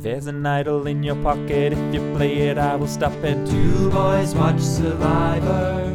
There's 0.00 0.28
an 0.28 0.46
idol 0.46 0.86
in 0.86 1.02
your 1.02 1.16
pocket. 1.16 1.72
If 1.72 1.92
you 1.92 2.14
play 2.14 2.48
it, 2.48 2.56
I 2.56 2.76
will 2.76 2.86
stop 2.86 3.14
it. 3.24 3.34
Two 3.48 3.90
boys 3.90 4.32
watch 4.32 4.60
Survivor. 4.60 5.92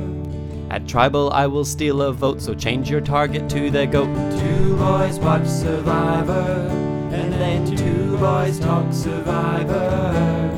At 0.69 0.85
Tribal, 0.89 1.31
I 1.31 1.47
will 1.47 1.63
steal 1.63 2.01
a 2.01 2.11
vote, 2.11 2.41
so 2.41 2.53
change 2.53 2.91
your 2.91 2.99
target 2.99 3.49
to 3.51 3.71
the 3.71 3.87
goat. 3.87 4.13
Two 4.41 4.75
boys 4.75 5.19
watch 5.19 5.47
Survivor. 5.47 6.67
And 7.13 7.31
then 7.31 7.77
two 7.77 8.17
boys 8.17 8.59
talk 8.59 8.91
Survivor. 8.91 10.51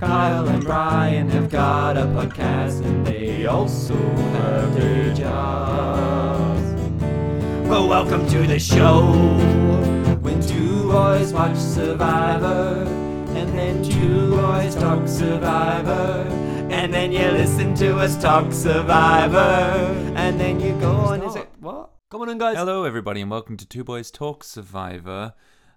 Kyle 0.00 0.48
and 0.48 0.64
Bryan 0.64 1.28
have 1.28 1.50
got 1.50 1.98
a 1.98 2.06
podcast 2.06 2.82
and 2.86 3.06
they 3.06 3.44
also 3.44 3.94
have 3.96 4.74
day 4.74 5.12
jobs. 5.12 6.62
Well, 7.68 7.86
welcome 7.86 8.26
to 8.28 8.46
the 8.46 8.58
show. 8.58 9.57
When 10.98 11.14
two 11.14 11.20
boys 11.20 11.32
watch 11.32 11.56
Survivor, 11.56 12.84
and 13.28 13.56
then 13.56 13.84
two 13.84 14.30
boys 14.30 14.74
talk 14.74 15.06
Survivor, 15.06 16.26
and 16.70 16.92
then 16.92 17.12
you 17.12 17.20
listen 17.20 17.72
to 17.76 17.98
us 17.98 18.20
talk 18.20 18.52
Survivor, 18.52 19.36
and 20.16 20.40
then 20.40 20.58
you 20.58 20.72
go 20.80 20.90
on. 20.90 21.22
Is 21.22 21.36
it 21.36 21.48
what? 21.60 21.90
Come 22.10 22.22
on 22.22 22.30
in, 22.30 22.38
guys. 22.38 22.56
Hello, 22.56 22.82
everybody, 22.82 23.20
and 23.20 23.30
welcome 23.30 23.56
to 23.58 23.64
Two 23.66 23.84
Boys 23.84 24.10
Talk 24.10 24.42
Survivor 24.42 25.34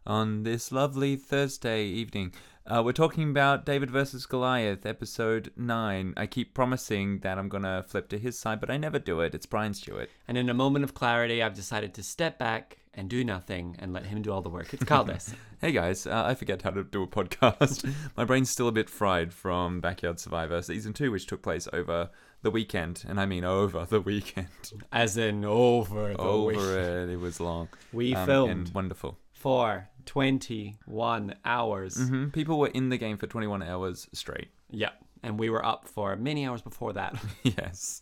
on 0.08 0.42
this 0.42 0.72
lovely 0.72 1.16
Thursday 1.18 1.84
evening. 1.86 2.34
Uh, 2.66 2.82
we're 2.84 2.92
talking 2.92 3.30
about 3.30 3.64
David 3.64 3.92
versus 3.92 4.26
Goliath, 4.26 4.88
episode 4.88 5.52
9. 5.56 6.16
I 6.18 6.26
keep 6.26 6.56
promising 6.56 7.20
that 7.20 7.38
I'm 7.38 7.48
going 7.48 7.64
to 7.64 7.86
flip 7.88 8.10
to 8.10 8.18
his 8.18 8.40
side, 8.40 8.60
but 8.60 8.72
I 8.72 8.78
never 8.78 8.98
do 8.98 9.20
it. 9.20 9.36
It's 9.36 9.46
Bryan 9.46 9.76
Stewart. 9.76 10.10
And 10.28 10.36
in 10.36 10.50
a 10.50 10.56
moment 10.56 10.84
of 10.84 10.96
clarity, 10.96 11.44
I've 11.44 11.54
decided 11.54 11.94
to 11.94 12.04
step 12.04 12.40
back 12.40 12.78
and 12.94 13.10
do 13.10 13.24
nothing 13.24 13.76
and 13.80 13.94
let 13.94 14.06
him 14.06 14.22
do 14.22 14.32
all 14.32 14.42
the 14.42 14.50
work. 14.50 14.74
It's 14.74 14.84
Carl 14.84 15.06
Dess. 15.06 15.34
Hey 15.62 15.72
guys, 15.72 16.08
uh, 16.08 16.24
I 16.26 16.34
forget 16.34 16.64
how 16.64 16.72
to 16.72 16.84
do 16.84 17.04
a 17.04 17.08
podcast. 17.08 17.88
My 18.18 18.26
brain's 18.26 18.50
still 18.50 18.68
a 18.68 18.72
bit 18.72 18.90
fried 18.90 19.32
from 19.32 19.80
Backyard 19.80 20.20
Survivor 20.20 20.60
season 20.64 20.92
2, 20.92 21.12
which 21.12 21.28
took 21.28 21.44
place 21.44 21.68
over 21.72 22.10
the 22.42 22.50
weekend. 22.50 23.04
And 23.08 23.20
I 23.20 23.28
mean 23.28 23.44
over 23.46 23.86
the 23.86 24.02
weekend. 24.02 24.48
As 24.92 25.18
in 25.18 25.46
over 25.46 26.14
the 26.14 26.18
over 26.20 26.48
week. 26.48 26.58
it. 26.58 27.10
It 27.12 27.20
was 27.20 27.40
long. 27.40 27.70
We 27.94 28.16
Um, 28.16 28.26
filmed 28.26 28.52
And 28.52 28.74
wonderful. 28.74 29.20
for 29.34 29.88
21 30.06 31.36
hours. 31.46 31.96
hmm 32.10 32.30
People 32.30 32.60
were 32.60 32.68
in 32.70 32.90
the 32.90 32.98
game 32.98 33.18
for 33.18 33.28
21 33.28 33.62
hours 33.64 34.08
straight. 34.14 34.48
Yeah. 34.70 34.90
And 35.24 35.40
we 35.40 35.50
were 35.52 35.64
up 35.64 35.88
for 35.88 36.16
many 36.16 36.46
hours 36.48 36.62
before 36.64 36.94
that. 36.94 37.24
yes. 37.44 38.02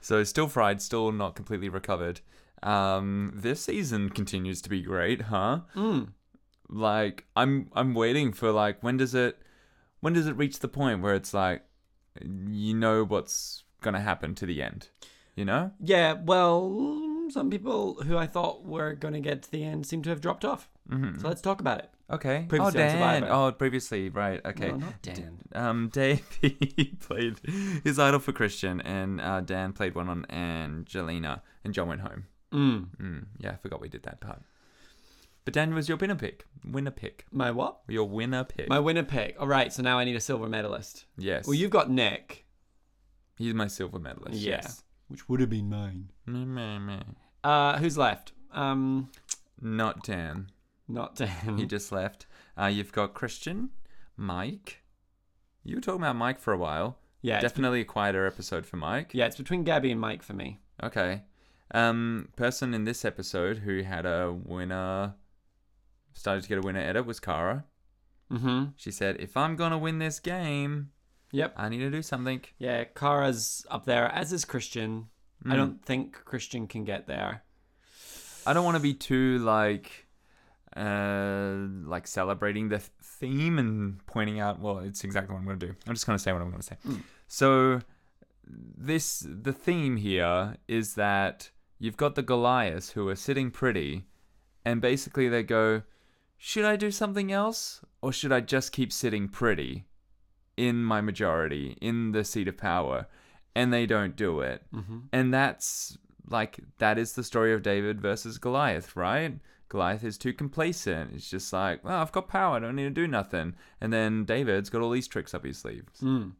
So 0.00 0.24
still 0.24 0.48
fried, 0.48 0.80
still 0.80 1.12
not 1.12 1.34
completely 1.36 1.68
recovered. 1.68 2.20
Um, 2.66 3.32
this 3.34 3.62
season 3.62 4.10
continues 4.10 4.60
to 4.62 4.68
be 4.68 4.82
great, 4.82 5.22
huh? 5.22 5.60
Mm. 5.74 6.08
Like 6.68 7.24
I'm 7.36 7.70
I'm 7.72 7.94
waiting 7.94 8.32
for 8.32 8.50
like 8.50 8.82
when 8.82 8.96
does 8.96 9.14
it 9.14 9.38
when 10.00 10.12
does 10.14 10.26
it 10.26 10.36
reach 10.36 10.58
the 10.58 10.68
point 10.68 11.00
where 11.00 11.14
it's 11.14 11.32
like 11.32 11.62
you 12.20 12.74
know 12.74 13.04
what's 13.04 13.62
gonna 13.82 14.00
happen 14.00 14.34
to 14.34 14.46
the 14.46 14.62
end, 14.62 14.88
you 15.36 15.44
know? 15.44 15.70
Yeah, 15.80 16.14
well, 16.14 17.30
some 17.30 17.50
people 17.50 18.02
who 18.02 18.16
I 18.16 18.26
thought 18.26 18.64
were 18.64 18.94
going 18.94 19.14
to 19.14 19.20
get 19.20 19.42
to 19.42 19.50
the 19.50 19.64
end 19.64 19.86
seem 19.86 20.02
to 20.02 20.10
have 20.10 20.20
dropped 20.20 20.44
off. 20.44 20.68
Mm-hmm. 20.90 21.20
So 21.20 21.28
let's 21.28 21.40
talk 21.40 21.60
about 21.60 21.80
it. 21.80 21.90
Okay. 22.10 22.46
Previously 22.48 22.82
oh, 22.82 22.88
Dan. 22.88 23.24
Oh, 23.24 23.52
previously, 23.52 24.08
right? 24.08 24.40
Okay. 24.44 24.68
No, 24.68 24.76
not 24.76 25.02
Dan. 25.02 25.38
Um, 25.52 25.88
Dave 25.92 26.22
played 27.00 27.40
his 27.82 27.98
idol 27.98 28.20
for 28.20 28.32
Christian, 28.32 28.80
and 28.80 29.20
uh, 29.20 29.40
Dan 29.40 29.72
played 29.72 29.94
one 29.94 30.08
on 30.08 30.24
Angelina, 30.30 31.42
and 31.64 31.74
John 31.74 31.88
went 31.88 32.02
home. 32.02 32.26
Mm. 32.52 32.86
Mm, 33.00 33.24
yeah, 33.38 33.50
I 33.52 33.56
forgot 33.56 33.80
we 33.80 33.88
did 33.88 34.02
that 34.04 34.20
part. 34.20 34.42
But 35.44 35.54
Dan 35.54 35.74
was 35.74 35.88
your 35.88 35.96
winner 35.98 36.14
pick. 36.16 36.44
Winner 36.64 36.90
pick. 36.90 37.24
My 37.30 37.50
what? 37.50 37.78
Your 37.88 38.08
winner 38.08 38.44
pick. 38.44 38.68
My 38.68 38.80
winner 38.80 39.04
pick. 39.04 39.36
All 39.38 39.46
right, 39.46 39.72
so 39.72 39.82
now 39.82 39.98
I 39.98 40.04
need 40.04 40.16
a 40.16 40.20
silver 40.20 40.48
medalist. 40.48 41.04
yes. 41.16 41.46
Well, 41.46 41.54
you've 41.54 41.70
got 41.70 41.90
Nick, 41.90 42.46
He's 43.36 43.54
my 43.54 43.66
silver 43.68 43.98
medalist. 43.98 44.38
Yeah. 44.38 44.60
Yes. 44.62 44.82
which 45.08 45.28
would 45.28 45.40
have 45.40 45.50
been 45.50 45.68
mine. 45.68 46.10
Meh, 46.24 46.44
meh, 46.44 46.78
meh. 46.78 47.02
Uh, 47.44 47.78
who's 47.78 47.96
left? 47.98 48.32
Um, 48.52 49.10
Not 49.60 50.02
Dan. 50.04 50.50
not 50.88 51.14
Dan. 51.16 51.58
He 51.58 51.66
just 51.66 51.92
left. 51.92 52.26
Uh, 52.60 52.66
you've 52.66 52.92
got 52.92 53.12
Christian, 53.14 53.70
Mike. 54.16 54.82
You 55.62 55.76
were 55.76 55.80
talking 55.82 56.00
about 56.00 56.16
Mike 56.16 56.38
for 56.40 56.52
a 56.52 56.58
while. 56.58 56.98
yeah, 57.22 57.34
it's, 57.36 57.42
Definitely 57.42 57.82
a 57.82 57.84
quieter 57.84 58.26
episode 58.26 58.64
for 58.66 58.78
Mike. 58.78 59.10
yeah, 59.12 59.26
it's 59.26 59.36
between 59.36 59.62
Gabby 59.64 59.90
and 59.92 60.00
Mike 60.00 60.22
for 60.22 60.32
me. 60.32 60.58
Okay. 60.82 61.22
Um, 61.74 62.28
person 62.36 62.74
in 62.74 62.84
this 62.84 63.04
episode 63.04 63.58
who 63.58 63.82
had 63.82 64.06
a 64.06 64.32
winner, 64.32 65.14
started 66.14 66.42
to 66.42 66.48
get 66.48 66.58
a 66.58 66.60
winner 66.62 66.80
edit 66.80 67.06
was 67.06 67.18
Kara. 67.20 67.64
Mm-hmm. 68.32 68.66
She 68.76 68.90
said, 68.90 69.16
"If 69.18 69.36
I'm 69.36 69.56
gonna 69.56 69.78
win 69.78 69.98
this 69.98 70.20
game, 70.20 70.90
Yep. 71.32 71.54
I 71.56 71.68
need 71.68 71.78
to 71.78 71.90
do 71.90 72.02
something." 72.02 72.40
Yeah, 72.58 72.84
Kara's 72.84 73.66
up 73.70 73.84
there, 73.84 74.06
as 74.12 74.32
is 74.32 74.44
Christian. 74.44 75.08
I 75.44 75.50
Mm. 75.50 75.56
don't 75.56 75.84
think 75.84 76.24
Christian 76.24 76.66
can 76.66 76.84
get 76.84 77.06
there. 77.06 77.42
I 78.46 78.52
don't 78.52 78.64
want 78.64 78.76
to 78.76 78.82
be 78.82 78.94
too 78.94 79.38
like, 79.38 80.06
uh, 80.76 81.54
like 81.84 82.06
celebrating 82.06 82.68
the 82.68 82.78
theme 82.78 83.58
and 83.58 84.04
pointing 84.06 84.40
out. 84.40 84.60
Well, 84.60 84.78
it's 84.78 85.04
exactly 85.04 85.32
what 85.34 85.40
I'm 85.40 85.46
going 85.46 85.58
to 85.58 85.66
do. 85.66 85.74
I'm 85.86 85.94
just 85.94 86.06
to 86.06 86.22
say 86.22 86.32
what 86.32 86.42
I'm 86.42 86.50
going 86.50 86.62
to 86.62 86.66
say. 86.66 86.76
Mm. 86.86 87.02
So, 87.28 87.80
this 88.46 89.26
the 89.28 89.52
theme 89.52 89.96
here 89.96 90.56
is 90.68 90.94
that 90.94 91.50
you've 91.78 91.96
got 91.96 92.14
the 92.14 92.22
Goliaths 92.22 92.90
who 92.90 93.08
are 93.08 93.16
sitting 93.16 93.50
pretty, 93.50 94.04
and 94.64 94.80
basically 94.80 95.28
they 95.28 95.42
go, 95.42 95.82
"Should 96.36 96.64
I 96.64 96.76
do 96.76 96.90
something 96.90 97.30
else, 97.32 97.80
or 98.02 98.12
should 98.12 98.32
I 98.32 98.40
just 98.40 98.72
keep 98.72 98.92
sitting 98.92 99.28
pretty 99.28 99.86
in 100.56 100.82
my 100.84 101.00
majority 101.00 101.76
in 101.80 102.12
the 102.12 102.24
seat 102.24 102.48
of 102.48 102.56
power?" 102.56 103.06
And 103.54 103.72
they 103.72 103.86
don't 103.86 104.16
do 104.16 104.40
it 104.40 104.64
Mm-hmm. 104.74 104.98
and 105.12 105.32
that's 105.32 105.96
like 106.28 106.58
that 106.78 106.98
is 106.98 107.14
the 107.14 107.24
story 107.24 107.54
of 107.54 107.62
David 107.62 108.00
versus 108.02 108.36
Goliath, 108.36 108.94
right? 108.96 109.38
Goliath 109.70 110.04
is 110.04 110.18
too 110.18 110.32
complacent. 110.34 111.12
It's 111.14 111.30
just 111.30 111.52
like, 111.52 111.82
well, 111.82 112.00
I've 112.02 112.12
got 112.12 112.28
power, 112.28 112.56
I 112.56 112.58
don't 112.60 112.76
need 112.76 112.84
to 112.84 112.90
do 112.90 113.08
nothing. 113.08 113.54
And 113.80 113.92
then 113.92 114.24
David's 114.24 114.68
got 114.70 114.82
all 114.82 114.90
these 114.90 115.08
tricks 115.08 115.32
up 115.34 115.44
his 115.44 115.58
sleeves. 115.58 116.00
Mm. 116.00 116.32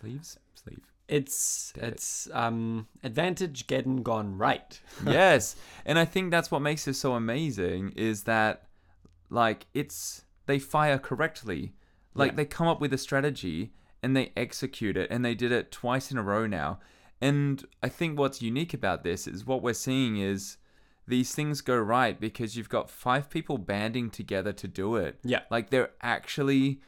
Sleeves? 0.00 0.38
Sleeve. 0.54 0.82
It's 1.08 1.72
it's 1.76 2.28
um 2.32 2.86
advantage 3.02 3.66
getting 3.66 4.02
gone 4.02 4.38
right. 4.38 4.80
yes. 5.06 5.56
And 5.84 5.98
I 5.98 6.04
think 6.04 6.30
that's 6.30 6.50
what 6.50 6.60
makes 6.60 6.84
this 6.86 6.98
so 6.98 7.12
amazing 7.14 7.92
is 7.96 8.22
that 8.24 8.66
like 9.30 9.66
it's 9.74 10.24
they 10.46 10.58
fire 10.58 10.98
correctly. 10.98 11.74
Like 12.14 12.32
Yeah. 12.32 12.36
they 12.36 12.44
come 12.46 12.68
up 12.68 12.80
with 12.80 12.92
a 12.94 12.98
strategy 12.98 13.72
and 14.02 14.16
they 14.16 14.32
execute 14.36 14.96
it 14.96 15.08
and 15.10 15.24
they 15.24 15.34
did 15.34 15.52
it 15.52 15.70
twice 15.70 16.10
in 16.10 16.18
a 16.18 16.22
row 16.22 16.46
now. 16.46 16.78
And 17.20 17.64
I 17.82 17.88
think 17.88 18.18
what's 18.18 18.42
unique 18.42 18.74
about 18.74 19.02
this 19.04 19.26
is 19.26 19.46
what 19.46 19.62
we're 19.62 19.72
seeing 19.74 20.18
is 20.18 20.56
these 21.06 21.34
things 21.34 21.60
go 21.60 21.76
right 21.78 22.18
because 22.18 22.56
you've 22.56 22.68
got 22.68 22.88
five 22.90 23.28
people 23.28 23.58
banding 23.58 24.10
together 24.10 24.52
to 24.54 24.66
do 24.68 24.96
it. 24.96 25.18
Yeah. 25.22 25.40
Like 25.50 25.70
they're 25.70 25.90
actually 26.02 26.80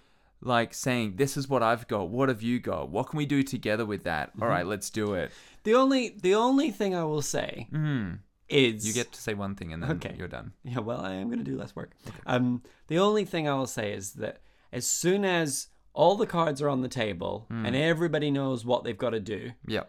like 0.47 0.73
saying, 0.75 1.17
This 1.17 1.37
is 1.37 1.49
what 1.49 1.63
I've 1.63 1.87
got, 1.89 2.09
what 2.09 2.29
have 2.29 2.43
you 2.43 2.59
got? 2.61 2.89
What 2.91 3.09
can 3.09 3.19
we 3.19 3.27
do 3.27 3.43
together 3.43 3.85
with 3.85 4.05
that? 4.05 4.31
All 4.41 4.49
right, 4.49 4.67
let's 4.67 4.91
do 4.91 5.15
it. 5.15 5.31
The 5.65 5.75
only 5.75 6.11
the 6.11 6.35
only 6.35 6.71
thing 6.71 6.95
I 6.95 7.05
will 7.05 7.23
say 7.23 7.69
Mm. 7.73 8.21
is 8.49 8.87
You 8.87 8.93
get 8.95 9.13
to 9.13 9.21
say 9.21 9.35
one 9.35 9.55
thing 9.57 9.73
and 9.73 9.83
then 9.83 9.91
Okay. 9.97 10.15
you're 10.17 10.29
done. 10.29 10.53
Yeah, 10.65 10.79
well, 10.79 11.01
I 11.01 11.15
am 11.15 11.27
going 11.27 11.45
to 11.45 11.51
do 11.51 11.57
less 11.57 11.75
work. 11.75 11.93
Um, 12.27 12.63
the 12.87 12.99
only 12.99 13.25
thing 13.25 13.49
I 13.49 13.55
will 13.55 13.67
say 13.67 13.93
is 13.93 14.13
that 14.15 14.41
as 14.73 14.87
soon 14.87 15.25
as 15.25 15.69
all 15.93 16.17
the 16.17 16.27
cards 16.27 16.61
are 16.63 16.69
on 16.69 16.83
the 16.83 16.89
table 16.89 17.47
Hmm. 17.49 17.67
and 17.67 17.75
everybody 17.75 18.31
knows 18.31 18.65
what 18.65 18.85
they've 18.85 18.97
got 18.97 19.11
to 19.11 19.21
do, 19.21 19.53
Yeah. 19.67 19.85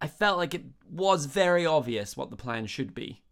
I 0.00 0.08
felt 0.08 0.36
like 0.38 0.54
it 0.54 0.64
was 0.90 1.26
very 1.26 1.64
obvious 1.64 2.16
what 2.16 2.30
the 2.30 2.36
plan 2.36 2.66
should 2.66 2.92
be. 2.94 3.22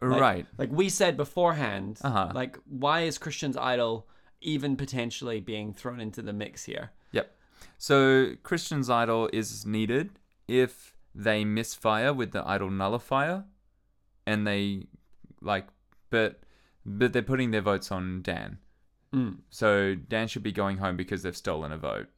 Like- 0.00 0.20
right. 0.20 0.46
Like 0.58 0.72
we 0.72 0.88
said 0.88 1.16
beforehand, 1.16 2.00
Uh-huh. 2.02 2.32
like 2.34 2.58
why 2.66 3.02
is 3.02 3.18
Christian's 3.18 3.56
idol 3.56 4.08
even 4.42 4.76
potentially 4.76 5.40
being 5.40 5.72
thrown 5.72 6.00
into 6.00 6.22
the 6.22 6.32
mix 6.32 6.64
here? 6.64 6.90
Yep. 7.12 7.34
So 7.78 8.34
Christian's 8.42 8.90
idol 8.90 9.28
is 9.32 9.64
needed 9.66 10.10
if 10.48 10.94
they 11.14 11.44
misfire 11.44 12.12
with 12.12 12.32
the 12.32 12.46
idol 12.46 12.70
nullifier, 12.70 13.44
and 14.26 14.46
they 14.46 14.86
like, 15.40 15.66
but 16.10 16.40
but 16.84 17.12
they're 17.12 17.22
putting 17.22 17.50
their 17.50 17.60
votes 17.60 17.92
on 17.92 18.22
Dan. 18.22 18.58
Mm. 19.14 19.38
So 19.50 19.94
Dan 19.94 20.26
should 20.28 20.42
be 20.42 20.52
going 20.52 20.78
home 20.78 20.96
because 20.96 21.22
they've 21.22 21.36
stolen 21.36 21.70
a 21.72 21.78
vote. 21.78 22.08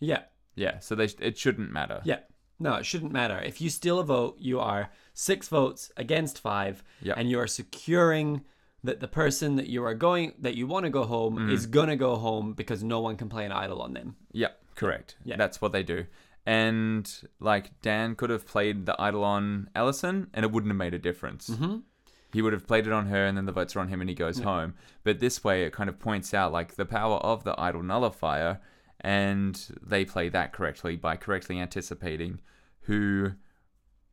Yeah. 0.00 0.22
Yeah. 0.54 0.78
So 0.80 0.94
they 0.94 1.08
it 1.20 1.36
shouldn't 1.38 1.70
matter. 1.72 2.00
Yeah. 2.04 2.20
No, 2.58 2.74
it 2.74 2.86
shouldn't 2.86 3.12
matter. 3.12 3.40
If 3.40 3.60
you 3.60 3.70
steal 3.70 3.98
a 3.98 4.04
vote, 4.04 4.36
you 4.38 4.60
are 4.60 4.90
six 5.14 5.48
votes 5.48 5.90
against 5.96 6.38
five, 6.38 6.84
Yeah. 7.00 7.14
and 7.16 7.28
you 7.28 7.40
are 7.40 7.48
securing 7.48 8.42
that 8.84 9.00
the 9.00 9.08
person 9.08 9.56
that 9.56 9.68
you 9.68 9.84
are 9.84 9.94
going 9.94 10.32
that 10.40 10.54
you 10.56 10.66
want 10.66 10.84
to 10.84 10.90
go 10.90 11.04
home 11.04 11.36
Mm-hmm. 11.36 11.50
is 11.50 11.66
gonna 11.66 11.96
go 11.96 12.16
home 12.16 12.52
because 12.54 12.82
no 12.82 13.00
one 13.00 13.16
can 13.16 13.28
play 13.28 13.44
an 13.46 13.52
idol 13.52 13.80
on 13.82 13.92
them. 13.94 14.16
Yeah, 14.32 14.48
correct. 14.74 15.16
Yeah. 15.24 15.36
That's 15.36 15.60
what 15.60 15.72
they 15.72 15.82
do. 15.82 16.06
And 16.44 17.08
like 17.38 17.80
Dan 17.82 18.16
could 18.16 18.30
have 18.30 18.46
played 18.46 18.86
the 18.86 19.00
idol 19.00 19.22
on 19.24 19.70
Alison 19.76 20.28
and 20.34 20.44
it 20.44 20.50
wouldn't 20.50 20.70
have 20.70 20.76
made 20.76 20.94
a 20.94 20.98
difference. 20.98 21.48
Mm-hmm. 21.50 21.76
he 22.32 22.42
would 22.42 22.52
have 22.52 22.66
played 22.66 22.86
it 22.86 22.92
on 22.92 23.06
her 23.06 23.26
and 23.26 23.36
then 23.36 23.46
the 23.46 23.52
votes 23.52 23.76
are 23.76 23.80
on 23.80 23.88
him 23.88 24.00
and 24.00 24.10
he 24.10 24.16
goes 24.16 24.38
home. 24.40 24.74
But 25.04 25.20
this 25.20 25.44
way 25.44 25.64
it 25.64 25.72
kind 25.72 25.88
of 25.88 25.98
points 26.00 26.34
out 26.34 26.50
like 26.52 26.74
the 26.74 26.84
power 26.86 27.18
of 27.18 27.44
the 27.44 27.54
idol 27.60 27.82
nullifier 27.82 28.58
and 29.00 29.54
they 29.80 30.04
play 30.04 30.28
that 30.30 30.52
correctly 30.52 30.96
by 30.96 31.16
correctly 31.16 31.60
anticipating 31.60 32.40
who 32.82 33.32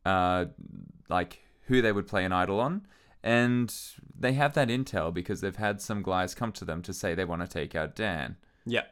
uh 0.04 0.44
like 1.08 1.40
who 1.62 1.82
they 1.82 1.92
would 1.92 2.06
play 2.06 2.24
an 2.24 2.32
idol 2.32 2.60
on. 2.60 2.86
And 3.22 3.74
they 4.18 4.32
have 4.32 4.54
that 4.54 4.68
intel 4.68 5.12
because 5.12 5.40
they've 5.40 5.56
had 5.56 5.80
some 5.80 6.02
Goliaths 6.02 6.34
come 6.34 6.52
to 6.52 6.64
them 6.64 6.80
to 6.82 6.92
say 6.94 7.14
they 7.14 7.24
want 7.24 7.42
to 7.42 7.48
take 7.48 7.74
out 7.74 7.94
Dan. 7.94 8.36
Yeah. 8.64 8.84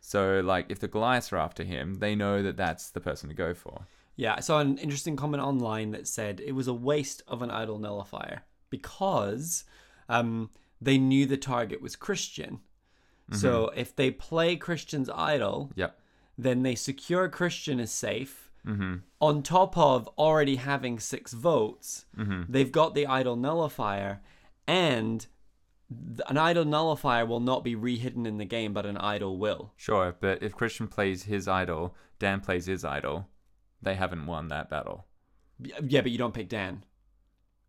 So, 0.00 0.40
like, 0.40 0.66
if 0.68 0.80
the 0.80 0.88
Goliaths 0.88 1.32
are 1.32 1.38
after 1.38 1.64
him, 1.64 1.94
they 1.94 2.14
know 2.14 2.42
that 2.42 2.56
that's 2.56 2.90
the 2.90 3.00
person 3.00 3.28
to 3.28 3.34
go 3.34 3.54
for. 3.54 3.86
Yeah, 4.16 4.34
I 4.36 4.40
saw 4.40 4.60
an 4.60 4.78
interesting 4.78 5.16
comment 5.16 5.42
online 5.42 5.90
that 5.90 6.06
said 6.06 6.40
it 6.40 6.52
was 6.52 6.68
a 6.68 6.74
waste 6.74 7.22
of 7.26 7.42
an 7.42 7.50
idol 7.50 7.78
nullifier 7.78 8.42
because 8.70 9.64
um, 10.08 10.50
they 10.80 10.98
knew 10.98 11.26
the 11.26 11.36
target 11.36 11.80
was 11.82 11.96
Christian. 11.96 12.60
So 13.32 13.70
if 13.74 13.96
they 13.96 14.10
play 14.10 14.54
Christian's 14.56 15.08
idol, 15.08 15.72
Yep. 15.76 15.98
then 16.36 16.62
they 16.62 16.74
secure 16.74 17.28
Christian 17.30 17.80
is 17.80 17.90
safe. 17.90 18.43
Mm-hmm. 18.66 18.94
On 19.20 19.42
top 19.42 19.76
of 19.76 20.08
already 20.16 20.56
having 20.56 20.98
six 20.98 21.32
votes, 21.32 22.06
mm-hmm. 22.16 22.50
they've 22.50 22.72
got 22.72 22.94
the 22.94 23.06
idol 23.06 23.36
nullifier, 23.36 24.20
and 24.66 25.26
th- 25.90 26.20
an 26.28 26.38
idol 26.38 26.64
nullifier 26.64 27.26
will 27.26 27.40
not 27.40 27.62
be 27.62 27.74
rehidden 27.74 28.26
in 28.26 28.38
the 28.38 28.44
game, 28.44 28.72
but 28.72 28.86
an 28.86 28.96
idol 28.96 29.36
will. 29.38 29.72
Sure, 29.76 30.16
but 30.18 30.42
if 30.42 30.54
Christian 30.54 30.88
plays 30.88 31.24
his 31.24 31.46
idol, 31.46 31.94
Dan 32.18 32.40
plays 32.40 32.66
his 32.66 32.84
idol, 32.84 33.28
they 33.82 33.94
haven't 33.94 34.26
won 34.26 34.48
that 34.48 34.70
battle. 34.70 35.06
Yeah, 35.58 36.00
but 36.00 36.10
you 36.10 36.18
don't 36.18 36.34
pick 36.34 36.48
Dan. 36.48 36.84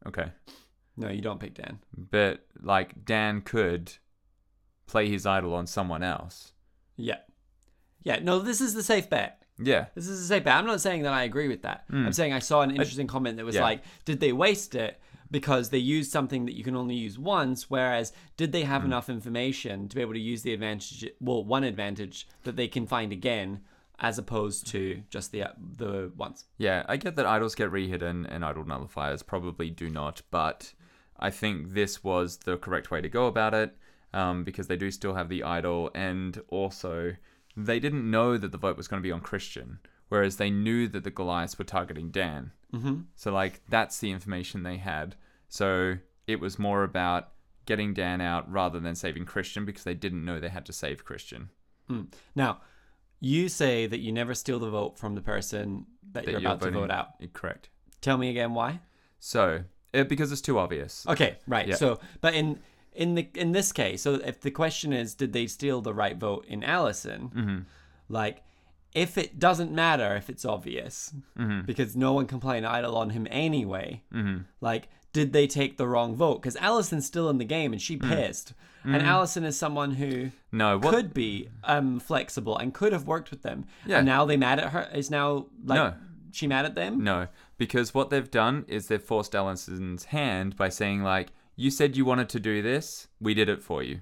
Okay. 0.08 0.32
No, 0.98 1.10
you 1.10 1.22
don't 1.22 1.40
pick 1.40 1.56
Dan. 1.56 1.80
But, 1.98 2.46
like, 2.62 3.04
Dan 3.04 3.42
could 3.42 3.94
play 4.88 5.10
his 5.10 5.26
idol 5.26 5.54
on 5.54 5.68
someone 5.68 6.04
else. 6.04 6.54
Yeah. 6.96 7.18
Yeah, 8.04 8.20
no, 8.20 8.40
this 8.40 8.62
is 8.62 8.74
the 8.74 8.84
safe 8.84 9.10
bet. 9.10 9.42
Yeah. 9.58 9.86
This 9.96 10.08
is 10.08 10.22
a 10.22 10.28
safe 10.28 10.44
bet. 10.44 10.56
I'm 10.56 10.66
not 10.66 10.82
saying 10.82 11.04
that 11.04 11.14
I 11.14 11.24
agree 11.24 11.48
with 11.48 11.62
that. 11.62 11.86
I'm 11.90 12.14
saying 12.14 12.34
I 12.34 12.40
saw 12.40 12.62
an 12.62 12.72
interesting 12.72 13.08
comment 13.08 13.38
that 13.38 13.46
was 13.46 13.56
yeah. 13.56 13.64
like, 13.64 13.84
did 14.04 14.20
they 14.20 14.34
waste 14.34 14.76
it 14.76 15.00
because 15.32 15.70
they 15.70 15.78
used 15.78 16.12
something 16.12 16.46
that 16.46 16.56
you 16.56 16.64
can 16.64 16.76
only 16.76 16.96
use 16.96 17.18
once? 17.18 17.70
Whereas, 17.70 18.14
did 18.38 18.52
they 18.52 18.64
have 18.64 18.84
enough 18.84 19.10
information 19.10 19.88
to 19.90 19.96
be 19.96 20.02
able 20.02 20.14
to 20.14 20.20
use 20.20 20.42
the 20.42 20.54
advantage? 20.54 21.10
Well, 21.20 21.44
one 21.44 21.64
advantage 21.64 22.28
that 22.44 22.56
they 22.56 22.68
can 22.68 22.86
find 22.86 23.12
again, 23.12 23.62
as 24.00 24.18
opposed 24.18 24.68
to 24.68 25.04
just 25.10 25.32
the 25.32 25.46
the 25.78 26.12
once. 26.18 26.46
Yeah, 26.58 26.84
I 26.88 26.98
get 26.98 27.16
that 27.16 27.26
idols 27.26 27.56
get 27.56 27.72
rehidden 27.72 28.26
and 28.30 28.44
idol 28.44 28.66
nullifiers 28.66 29.26
probably 29.26 29.70
do 29.70 29.90
not, 29.90 30.22
but 30.32 30.74
I 31.20 31.30
think 31.30 31.74
this 31.74 32.04
was 32.04 32.38
the 32.38 32.58
correct 32.58 32.92
way 32.92 33.02
to 33.02 33.10
go 33.10 33.28
about 33.28 33.54
it 33.54 33.76
um, 34.14 34.44
because 34.44 34.68
they 34.68 34.78
do 34.78 34.92
still 34.92 35.16
have 35.16 35.30
the 35.30 35.44
idol, 35.44 35.92
and 35.96 36.42
also 36.50 37.16
they 37.58 37.80
didn't 37.80 38.10
know 38.10 38.38
that 38.38 38.52
the 38.52 38.58
vote 38.58 38.78
was 38.78 38.88
going 38.88 39.02
to 39.02 39.08
be 39.08 39.12
on 39.12 39.22
Christian, 39.22 39.80
whereas 40.10 40.38
they 40.38 40.50
knew 40.50 40.88
that 40.90 41.04
the 41.04 41.12
Goliaths 41.12 41.58
were 41.58 41.66
targeting 41.66 42.10
Dan. 42.12 42.52
Mm-hmm. 42.74 43.02
So, 43.16 43.32
like, 43.32 43.62
that's 43.70 44.00
the 44.00 44.12
information 44.12 44.64
they 44.64 44.78
had. 44.78 45.16
So 45.48 45.98
it 46.28 46.40
was 46.40 46.60
more 46.60 46.84
about 46.84 47.30
getting 47.66 47.94
Dan 47.94 48.22
out 48.22 48.52
rather 48.52 48.80
than 48.80 48.96
saving 48.96 49.26
Christian 49.26 49.66
because 49.66 49.84
they 49.84 49.94
didn't 49.94 50.26
know 50.26 50.40
they 50.40 50.50
had 50.50 50.66
to 50.66 50.74
save 50.74 51.06
Christian. 51.06 51.50
Now, 52.36 52.62
you 53.20 53.48
say 53.48 53.88
that 53.88 54.00
you 54.00 54.12
never 54.12 54.34
steal 54.34 54.60
the 54.60 54.70
vote 54.70 54.98
from 54.98 55.16
the 55.16 55.22
person 55.22 55.86
that, 56.12 56.26
That 56.26 56.32
you're 56.32 56.40
about 56.40 56.62
to 56.62 56.72
vote 56.72 56.92
out. 56.92 57.10
Correct. 57.34 57.70
Tell 58.02 58.18
me 58.18 58.30
again 58.30 58.54
why. 58.54 58.80
So, 59.20 59.64
uh, 59.94 60.04
because 60.04 60.32
it's 60.32 60.42
too 60.42 60.60
obvious. 60.60 61.06
Okay, 61.08 61.38
right. 61.48 61.68
Yeah. 61.68 61.76
So, 61.76 62.00
but 62.22 62.34
in 62.34 62.60
in 62.96 63.16
the 63.16 63.28
in 63.36 63.52
this 63.52 63.72
case, 63.72 64.02
so 64.02 64.16
if 64.16 64.42
the 64.42 64.52
question 64.52 64.94
is, 64.94 65.14
did 65.14 65.34
they 65.34 65.48
steal 65.48 65.82
the 65.82 65.94
right 65.94 66.18
vote 66.18 66.46
in 66.48 66.64
Allison? 66.64 67.32
Mm-hmm. 67.36 67.58
Like, 68.10 68.42
if 68.94 69.18
it 69.18 69.40
doesn't 69.40 69.72
matter 69.72 70.16
if 70.16 70.30
it's 70.30 70.46
obvious, 70.46 71.14
Mm-hmm. 71.38 71.66
because 71.66 71.96
no 71.96 72.14
one 72.14 72.26
can 72.28 72.40
play 72.40 72.58
an 72.58 72.66
idol 72.66 72.96
on 72.96 73.10
him 73.12 73.28
anyway. 73.30 74.04
Like, 74.62 74.88
did 75.14 75.34
they 75.34 75.48
take 75.48 75.78
the 75.78 75.88
wrong 75.88 76.16
vote? 76.16 76.42
Because 76.42 76.56
Allison's 76.58 77.06
still 77.06 77.30
in 77.30 77.38
the 77.38 77.46
game 77.46 77.74
and 77.74 77.82
she 77.82 77.98
pissed, 77.98 78.54
and 78.84 79.02
Allison 79.02 79.44
is 79.44 79.58
someone 79.58 79.92
who 79.92 80.32
No, 80.52 80.76
Mm-hmm. 80.78 80.86
what? 80.86 80.94
could 80.96 81.14
be 81.14 81.50
um 81.64 82.00
flexible 82.00 82.58
and 82.58 82.74
could 82.74 82.94
have 82.94 83.08
worked 83.08 83.32
with 83.32 83.42
them. 83.42 83.66
Yeah. 83.86 83.98
And 83.98 84.06
now 84.06 84.26
they 84.26 84.38
mad 84.38 84.60
at 84.60 84.70
her. 84.72 84.90
Is 84.94 85.10
now 85.12 85.48
like 85.64 85.78
No. 85.78 85.94
she 86.32 86.48
mad 86.48 86.66
at 86.66 86.76
them? 86.76 87.04
No, 87.04 87.28
because 87.58 87.94
what 87.94 88.10
they've 88.12 88.30
done 88.32 88.64
is 88.68 88.88
they've 88.88 89.02
forced 89.02 89.34
Allison's 89.36 90.06
hand 90.06 90.56
by 90.56 90.70
saying 90.70 91.02
like, 91.04 91.30
"You 91.56 91.72
said 91.72 91.96
you 91.98 92.06
wanted 92.06 92.30
to 92.30 92.40
do 92.40 92.62
this, 92.62 93.08
we 93.20 93.34
did 93.34 93.50
it 93.50 93.62
for 93.62 93.82
you." 93.84 94.02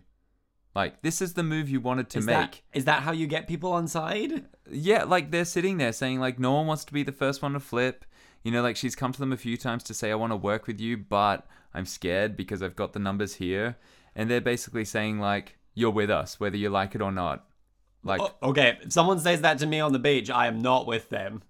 Like 0.75 1.01
this 1.03 1.21
is 1.21 1.33
the 1.33 1.43
move 1.43 1.69
you 1.69 1.79
wanted 1.79 2.09
to 2.11 2.19
Is 2.19 2.25
make. 2.25 2.35
that 2.35 2.61
is 2.73 2.85
that 2.85 3.03
how 3.03 3.11
you 3.11 3.27
get 3.27 3.47
people 3.47 3.71
on 3.73 3.87
side? 3.87 4.45
Yeah, 4.71 5.03
like 5.03 5.29
they're 5.31 5.45
sitting 5.45 5.77
there 5.77 5.93
saying 5.93 6.19
like, 6.19 6.39
"No 6.39 6.53
one 6.53 6.67
wants 6.67 6.83
to 6.85 6.93
be 6.93 7.03
the 7.03 7.11
first 7.11 7.41
one 7.41 7.53
to 7.53 7.59
flip." 7.59 8.05
You 8.43 8.51
know, 8.51 8.61
like 8.61 8.75
she's 8.75 8.95
come 8.95 9.11
to 9.13 9.19
them 9.19 9.31
a 9.31 9.37
few 9.37 9.55
times 9.55 9.83
to 9.83 9.93
say, 9.93 10.11
"I 10.11 10.15
want 10.15 10.31
to 10.31 10.37
work 10.37 10.65
with 10.67 10.79
you, 10.81 10.97
but 10.97 11.45
I'm 11.73 11.85
scared 11.85 12.35
because 12.35 12.61
I've 12.63 12.75
got 12.75 12.93
the 12.93 12.99
numbers 12.99 13.35
here," 13.35 13.77
and 14.15 14.29
they're 14.29 14.41
basically 14.41 14.83
saying 14.85 15.19
like, 15.19 15.57
"You're 15.75 15.91
with 15.91 16.09
us, 16.09 16.39
whether 16.39 16.57
you 16.57 16.69
like 16.69 16.95
it 16.95 17.01
or 17.01 17.11
not." 17.11 17.45
Like, 18.03 18.19
Oh, 18.21 18.49
okay, 18.49 18.79
if 18.83 18.91
someone 18.91 19.19
says 19.19 19.41
that 19.41 19.59
to 19.59 19.65
me 19.65 19.79
on 19.79 19.93
the 19.93 19.99
beach, 19.99 20.29
I 20.29 20.47
am 20.47 20.61
not 20.61 20.87
with 20.87 21.09
them. 21.09 21.43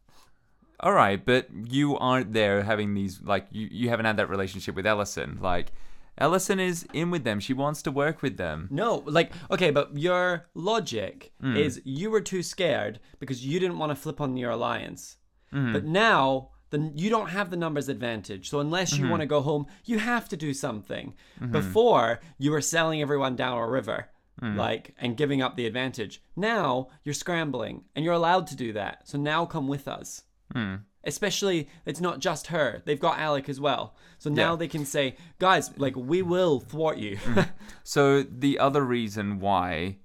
all 0.82 0.94
right, 0.94 1.26
but 1.26 1.48
you 1.72 1.98
aren't 1.98 2.34
there 2.34 2.62
having 2.64 2.94
these 2.94 3.22
like 3.22 3.48
you 3.52 3.70
you 3.72 3.88
haven't 3.90 4.06
had 4.06 4.18
that 4.18 4.30
relationship 4.30 4.76
with 4.76 4.86
Alison. 4.86 5.40
Like, 5.42 5.72
Alison 6.19 6.60
is 6.60 6.86
in 6.94 7.10
with 7.12 7.24
them. 7.24 7.39
She 7.39 7.54
wants 7.54 7.81
to 7.83 7.92
work 7.92 8.21
with 8.21 8.38
them. 8.38 8.68
No, 8.71 9.04
like 9.06 9.31
okay, 9.51 9.71
but 9.71 9.98
your 9.98 10.48
logic 10.54 11.33
Hmm. 11.42 11.56
is 11.57 11.81
you 11.83 12.12
were 12.12 12.21
too 12.21 12.44
scared 12.44 13.00
because 13.19 13.45
you 13.45 13.60
didn't 13.60 13.80
want 13.80 13.89
to 13.92 13.95
flip 13.95 14.21
on 14.21 14.38
your 14.38 14.51
alliance. 14.51 15.18
Hmm. 15.51 15.74
But 15.74 15.86
now 15.86 16.50
then 16.69 16.92
you 16.95 17.10
don't 17.12 17.30
have 17.30 17.50
the 17.51 17.57
numbers 17.57 17.88
advantage. 17.89 18.50
So 18.50 18.60
unless 18.60 18.94
Mm-hmm. 18.94 19.04
you 19.06 19.10
want 19.12 19.21
to 19.21 19.27
go 19.27 19.42
home, 19.42 19.65
you 19.86 20.00
have 20.00 20.27
to 20.30 20.38
do 20.38 20.54
something. 20.54 21.13
Before 21.51 22.19
you 22.39 22.50
were 22.51 22.62
selling 22.62 23.00
everyone 23.01 23.36
down 23.36 23.57
a 23.59 23.68
river. 23.68 24.09
Hmm. 24.39 24.57
Like 24.57 24.95
and 24.98 25.16
giving 25.18 25.42
up 25.44 25.56
the 25.56 25.68
advantage. 25.68 26.21
Now 26.36 26.88
you're 27.04 27.13
scrambling 27.13 27.83
and 27.95 28.04
you're 28.04 28.16
allowed 28.16 28.48
to 28.48 28.56
do 28.56 28.74
that. 28.74 29.07
So 29.07 29.18
now 29.19 29.45
come 29.45 29.68
with 29.68 29.88
us. 29.88 30.24
Hmm. 30.51 30.75
Especially, 31.04 31.68
it's 31.86 32.00
not 32.00 32.20
just 32.20 32.48
her. 32.48 32.82
They've 32.86 33.00
got 33.00 33.20
Alec 33.20 33.50
as 33.50 33.60
well. 33.60 33.96
So 34.20 34.30
now 34.30 34.52
Yeah. 34.52 34.58
they 34.58 34.68
can 34.68 34.86
say, 34.86 35.18
guys, 35.40 35.78
like, 35.78 35.96
we 35.96 36.22
will 36.22 36.60
thwart 36.60 36.98
you. 36.98 37.18
Mm-hmm. 37.18 37.42
So 37.84 38.24
the 38.24 38.60
other 38.60 38.84
reason 38.84 39.40
why 39.40 39.98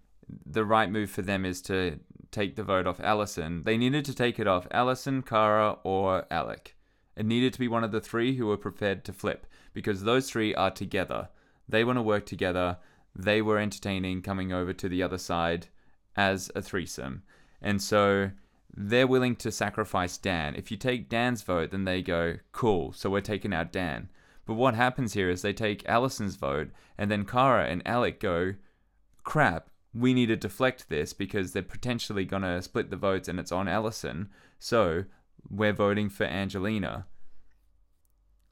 the 0.45 0.65
right 0.65 0.91
move 0.91 1.11
for 1.11 1.23
them 1.23 1.45
is 1.45 1.63
to 1.63 2.01
take 2.33 2.57
the 2.57 2.65
vote 2.65 2.87
off 2.89 2.99
Allison, 3.01 3.63
they 3.63 3.77
needed 3.77 4.05
to 4.07 4.15
take 4.15 4.39
it 4.41 4.49
off 4.49 4.67
Allison, 4.73 5.23
Kara, 5.23 5.79
or 5.85 6.27
Alec. 6.31 6.75
It 7.17 7.25
needed 7.25 7.53
to 7.53 7.59
be 7.61 7.69
one 7.69 7.85
of 7.85 7.93
the 7.93 8.01
three 8.01 8.37
who 8.37 8.47
were 8.47 8.57
prepared 8.57 9.05
to 9.05 9.13
flip 9.13 9.47
because 9.73 10.03
those 10.03 10.29
three 10.29 10.55
are 10.55 10.71
together. 10.73 11.29
They 11.69 11.85
want 11.85 11.99
to 11.99 12.03
work 12.03 12.27
together. 12.27 12.79
They 13.15 13.41
were 13.43 13.59
entertaining 13.59 14.23
coming 14.23 14.53
over 14.53 14.73
to 14.73 14.89
the 14.89 15.03
other 15.03 15.19
side 15.19 15.69
as 16.17 16.51
a 16.57 16.63
threesome. 16.63 17.23
And 17.63 17.81
so 17.81 18.33
they're 18.75 19.07
willing 19.07 19.37
to 19.37 19.51
sacrifice 19.51 20.17
Dan. 20.17 20.55
If 20.55 20.71
you 20.71 20.77
take 20.77 21.09
Dan's 21.09 21.43
vote, 21.43 21.71
then 21.71 21.85
they 21.85 22.03
go, 22.03 22.37
cool, 22.53 22.93
so 22.93 23.11
we're 23.11 23.21
taking 23.21 23.53
out 23.53 23.73
Dan. 23.73 24.09
But 24.47 24.55
what 24.55 24.75
happens 24.75 25.15
here 25.15 25.29
is 25.29 25.43
they 25.43 25.53
take 25.53 25.89
Allison's 25.89 26.37
vote, 26.37 26.71
and 26.97 27.11
then 27.11 27.25
Kara 27.25 27.67
and 27.67 27.87
Alec 27.87 28.21
go, 28.21 28.55
crap, 29.25 29.69
we 29.93 30.15
need 30.15 30.27
to 30.27 30.37
deflect 30.37 30.89
this 30.89 31.13
because 31.13 31.53
they're 31.53 31.63
potentially 31.63 32.25
going 32.25 32.43
to 32.43 32.63
split 32.63 32.91
the 32.91 32.97
votes 32.97 33.29
and 33.29 33.41
it's 33.41 33.53
on 33.53 33.69
Allison. 33.69 34.29
So 34.59 35.05
we're 35.51 35.73
voting 35.73 36.09
for 36.09 36.25
Angelina. 36.25 37.07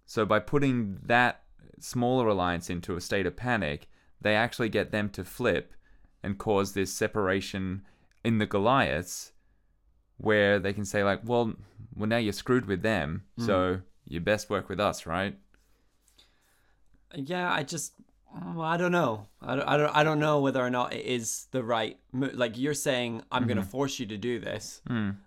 So 0.07 0.25
by 0.25 0.39
putting 0.39 0.99
that 1.03 1.43
smaller 1.79 2.29
alliance 2.29 2.71
into 2.71 2.97
a 2.97 3.01
state 3.01 3.27
of 3.27 3.37
panic, 3.37 3.89
they 4.21 4.35
actually 4.35 4.69
get 4.69 4.93
them 4.93 5.09
to 5.11 5.25
flip 5.25 5.75
and 6.23 6.39
cause 6.39 6.73
this 6.73 6.93
separation 6.93 7.83
in 8.25 8.39
the 8.39 8.47
Goliaths 8.47 9.33
where 10.19 10.59
they 10.59 10.73
can 10.73 10.85
say 10.85 11.05
like, 11.05 11.21
well, 11.25 11.55
well 11.95 12.09
now 12.09 12.17
you're 12.17 12.33
screwed 12.33 12.67
with 12.67 12.83
them, 12.83 13.25
so 13.39 13.75
hmm. 13.75 13.81
you 14.07 14.21
best 14.21 14.51
work 14.51 14.69
with 14.69 14.81
us, 14.81 15.07
right? 15.07 15.37
Yeah, 17.15 17.53
I 17.53 17.63
just, 17.63 17.93
well, 18.35 18.61
I 18.67 18.77
don't 18.77 18.93
know. 18.93 19.27
I 19.41 19.55
don't, 19.57 19.69
I 19.69 19.77
don't, 19.77 19.97
I 19.97 20.03
don't 20.05 20.19
know 20.19 20.41
whether 20.41 20.61
or 20.61 20.71
not 20.71 20.93
it 20.93 21.07
is 21.07 21.47
the 21.53 21.63
right. 21.63 21.99
Mo- 22.13 22.31
like 22.35 22.59
you're 22.59 22.75
saying, 22.75 23.23
I'm 23.31 23.47
going 23.47 23.59
to 23.59 23.63
force 23.63 23.99
you 24.01 24.07
to 24.07 24.17
do 24.19 24.39
this. 24.41 24.81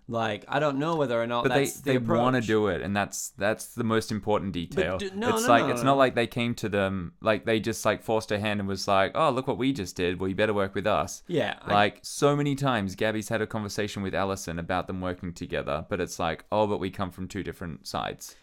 Like 0.08 0.44
I 0.48 0.58
don't 0.60 0.78
know 0.78 0.96
whether 0.96 1.20
or 1.20 1.26
not 1.26 1.44
Mm. 1.44 1.48
But 1.48 1.54
they, 1.54 1.64
that's 1.64 1.80
they 1.80 1.96
the 1.96 2.14
want 2.14 2.36
to 2.36 2.42
do 2.42 2.66
it, 2.68 2.82
and 2.82 2.94
that's 2.94 3.30
that's 3.38 3.74
the 3.74 3.84
most 3.84 4.10
important 4.12 4.52
detail. 4.52 4.98
do- 4.98 5.10
no, 5.14 5.30
it's 5.34 5.42
no, 5.44 5.48
like 5.48 5.64
no, 5.64 5.70
it's 5.70 5.80
no. 5.82 5.90
not 5.90 5.98
like 5.98 6.14
they 6.14 6.26
came 6.26 6.54
to 6.56 6.68
them 6.68 7.12
like 7.20 7.44
they 7.46 7.58
just 7.60 7.84
like 7.84 8.02
forced 8.02 8.30
a 8.32 8.38
hand 8.38 8.60
and 8.60 8.68
was 8.68 8.86
like, 8.86 9.12
"Oh, 9.14 9.30
look 9.30 9.46
what 9.46 9.58
we 9.58 9.72
just 9.72 9.96
did. 9.96 10.20
Well, 10.20 10.28
you 10.28 10.34
better 10.34 10.54
work 10.54 10.74
with 10.74 10.86
us." 10.86 11.22
Yeah, 11.26 11.56
I- 11.62 11.72
Like 11.72 12.00
so 12.02 12.36
many 12.36 12.54
times, 12.54 12.94
Gabby's 12.96 13.28
had 13.28 13.40
a 13.40 13.46
conversation 13.46 14.02
with 14.02 14.14
Allison 14.14 14.58
about 14.58 14.86
them 14.86 15.00
working 15.00 15.32
together, 15.32 15.86
but 15.88 16.00
it's 16.00 16.18
like, 16.18 16.44
"Oh, 16.52 16.66
but 16.66 16.78
we 16.78 16.90
come 16.90 17.10
from 17.10 17.26
two 17.28 17.42
different 17.42 17.86
sides." 17.86 18.36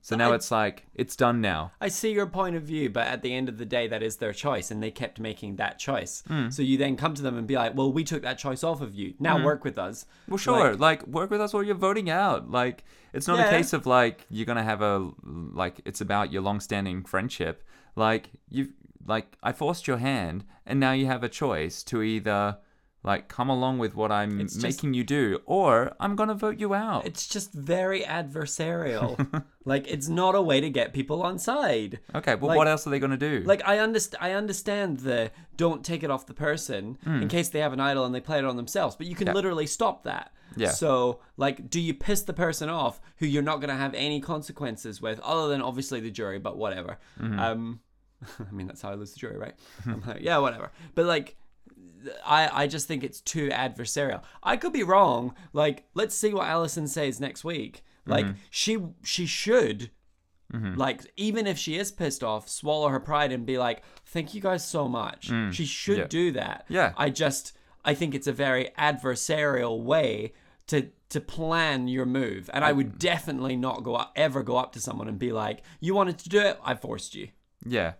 So 0.00 0.16
now 0.16 0.32
I- 0.32 0.34
it's 0.36 0.50
like 0.50 0.86
it's 0.94 1.16
done 1.16 1.40
now. 1.40 1.72
I 1.80 1.88
see 1.88 2.12
your 2.12 2.26
point 2.26 2.56
of 2.56 2.62
view, 2.62 2.88
but 2.90 3.06
at 3.06 3.22
the 3.22 3.34
end 3.34 3.48
of 3.48 3.58
the 3.58 3.64
day, 3.64 3.86
that 3.88 4.02
is 4.02 4.16
their 4.16 4.32
choice, 4.32 4.70
and 4.70 4.82
they 4.82 4.90
kept 4.90 5.18
making 5.20 5.56
that 5.56 5.78
choice. 5.78 6.22
Hmm. 6.28 6.50
So 6.50 6.62
you 6.62 6.76
then 6.78 6.96
come 6.96 7.14
to 7.14 7.22
them 7.22 7.36
and 7.36 7.46
be 7.46 7.54
like, 7.56 7.74
"Well, 7.76 7.92
we 7.92 8.04
took 8.04 8.22
that 8.22 8.38
choice 8.38 8.62
off 8.64 8.80
of 8.80 8.94
you. 8.94 9.14
Now 9.18 9.38
hmm. 9.38 9.44
work 9.44 9.64
with 9.64 9.78
us." 9.78 10.06
Well, 10.28 10.38
sure. 10.38 10.70
Like- 10.72 10.80
Like, 10.80 11.06
work 11.06 11.30
with 11.30 11.40
us 11.40 11.52
or 11.54 11.62
you're 11.64 11.74
voting 11.74 12.08
out. 12.10 12.50
Like 12.50 12.84
it's 13.12 13.26
not 13.28 13.38
Yeah. 13.38 13.46
a 13.46 13.50
case 13.50 13.72
of 13.72 13.86
like 13.86 14.26
you're 14.30 14.46
gonna 14.46 14.62
have 14.62 14.82
a 14.82 15.10
like 15.24 15.80
it's 15.84 16.00
about 16.00 16.32
your 16.32 16.42
long-standing 16.42 17.04
friendship. 17.04 17.62
Like 17.96 18.30
you've 18.48 18.72
like 19.06 19.36
I 19.42 19.52
forced 19.52 19.86
your 19.86 19.98
hand, 19.98 20.44
and 20.64 20.80
now 20.80 20.92
you 20.92 21.06
have 21.06 21.22
a 21.22 21.28
choice 21.28 21.82
to 21.84 22.02
either 22.02 22.58
like 23.06 23.28
come 23.28 23.48
along 23.48 23.78
with 23.78 23.94
what 23.94 24.12
I'm 24.12 24.40
It's 24.40 24.54
just- 24.54 24.62
making 24.62 24.92
you 24.94 25.04
do, 25.04 25.40
or 25.46 25.94
I'm 25.98 26.16
gonna 26.16 26.34
vote 26.34 26.58
you 26.58 26.74
out. 26.74 27.06
It's 27.06 27.26
just 27.26 27.52
very 27.52 28.02
adversarial. 28.02 29.44
like 29.64 29.86
it's 29.88 30.08
not 30.08 30.34
a 30.34 30.42
way 30.42 30.60
to 30.60 30.68
get 30.70 30.92
people 30.92 31.22
on 31.22 31.38
side. 31.38 32.00
okay, 32.14 32.34
well, 32.34 32.48
like- 32.48 32.56
what 32.58 32.68
else 32.68 32.86
are 32.86 32.90
they 32.90 32.98
gonna 32.98 33.16
do? 33.16 33.42
Like 33.46 33.62
I 33.66 33.78
understand, 33.78 34.22
I 34.22 34.32
understand 34.32 35.00
the 35.00 35.30
don't 35.56 35.84
take 35.84 36.02
it 36.02 36.10
off 36.10 36.26
the 36.26 36.34
person 36.34 36.98
in 37.06 37.28
case 37.28 37.48
they 37.48 37.60
have 37.60 37.72
an 37.72 37.80
idol 37.80 38.04
and 38.04 38.14
they 38.14 38.20
play 38.20 38.38
it 38.38 38.44
on 38.44 38.56
themselves, 38.56 38.96
but 38.96 39.06
you 39.06 39.14
can 39.14 39.26
Hmm. 39.26 39.30
Yeah. 39.30 39.34
literally 39.34 39.66
stop 39.66 40.04
that. 40.04 40.32
Yeah. 40.56 40.70
So, 40.70 41.20
like, 41.36 41.68
do 41.68 41.80
you 41.80 41.92
piss 41.92 42.22
the 42.22 42.32
person 42.32 42.68
off 42.68 43.00
who 43.18 43.26
you're 43.26 43.42
not 43.42 43.56
going 43.56 43.68
to 43.68 43.74
have 43.76 43.92
any 43.94 44.20
consequences 44.20 45.02
with, 45.02 45.18
other 45.20 45.48
than 45.48 45.60
obviously 45.60 46.00
the 46.00 46.10
jury, 46.10 46.38
but 46.38 46.56
whatever. 46.56 46.98
Mm-hmm. 47.20 47.38
Um, 47.38 47.80
I 48.38 48.50
mean 48.52 48.66
that's 48.66 48.80
how 48.80 48.90
I 48.90 48.94
lose 48.94 49.12
the 49.12 49.18
jury, 49.18 49.36
right? 49.36 49.54
Like, 50.06 50.20
yeah, 50.20 50.38
whatever. 50.38 50.70
But 50.94 51.06
like. 51.06 51.36
I, 52.24 52.62
I 52.62 52.66
just 52.66 52.86
think 52.88 53.02
it's 53.04 53.20
too 53.20 53.48
adversarial. 53.48 54.22
I 54.42 54.56
could 54.56 54.72
be 54.72 54.82
wrong. 54.82 55.34
Like, 55.52 55.84
let's 55.94 56.14
see 56.14 56.32
what 56.34 56.46
Allison 56.46 56.86
says 56.88 57.20
next 57.20 57.44
week. 57.44 57.84
Like, 58.06 58.26
Mm-hmm. 58.26 58.38
she 58.50 58.78
she 59.02 59.26
should 59.26 59.90
like, 60.76 61.00
even 61.16 61.46
if 61.46 61.58
she 61.58 61.76
is 61.76 61.90
pissed 61.92 62.22
off, 62.24 62.48
swallow 62.48 62.88
her 62.88 63.00
pride 63.00 63.32
and 63.32 63.44
be 63.44 63.58
like, 63.58 63.82
"Thank 64.06 64.32
you 64.32 64.40
guys 64.40 64.66
so 64.66 64.88
much." 64.88 65.30
she 65.52 65.66
should 65.66 65.96
Mm. 65.98 66.00
yeah. 66.02 66.06
do 66.06 66.32
that. 66.32 66.64
Yeah. 66.68 66.92
I 66.96 67.10
just, 67.10 67.52
I 67.84 67.94
think 67.94 68.14
it's 68.14 68.26
a 68.28 68.32
very 68.32 68.70
adversarial 68.78 69.82
way 69.82 70.32
to 70.68 70.88
to 71.08 71.20
plan 71.20 71.88
your 71.88 72.06
move, 72.06 72.48
and 72.52 72.64
I 72.64 72.72
would 72.72 72.98
definitely 72.98 73.56
not 73.56 73.82
go 73.84 73.94
up, 73.96 74.12
ever 74.16 74.42
go 74.42 74.56
up 74.56 74.72
to 74.72 74.80
someone 74.80 75.08
and 75.08 75.18
be 75.18 75.32
like, 75.32 75.62
"You 75.80 75.94
wanted 75.94 76.18
to 76.18 76.28
do 76.28 76.40
it, 76.40 76.58
I 76.64 76.74
forced 76.74 77.14
you." 77.14 77.28
Yeah. 77.64 77.94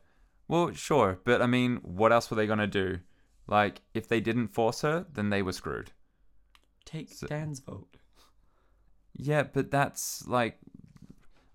Well, 0.49 0.73
sure, 0.73 1.19
but 1.25 1.43
I 1.43 1.47
mean, 1.47 1.77
what 1.83 2.13
else 2.13 2.31
were 2.31 2.37
they 2.37 2.47
gonna 2.47 2.67
do? 2.69 3.01
Like, 3.47 3.83
if 3.95 4.09
they 4.09 4.21
didn't 4.21 4.49
force 4.49 4.83
her, 4.83 5.07
then 5.13 5.31
they 5.31 5.43
were 5.43 5.53
screwed. 5.53 5.93
Take 6.85 7.19
Dan's 7.21 7.61
vote. 7.61 7.97
Yeah, 9.15 9.45
but 9.45 9.71
that's 9.71 10.27
like, 10.27 10.59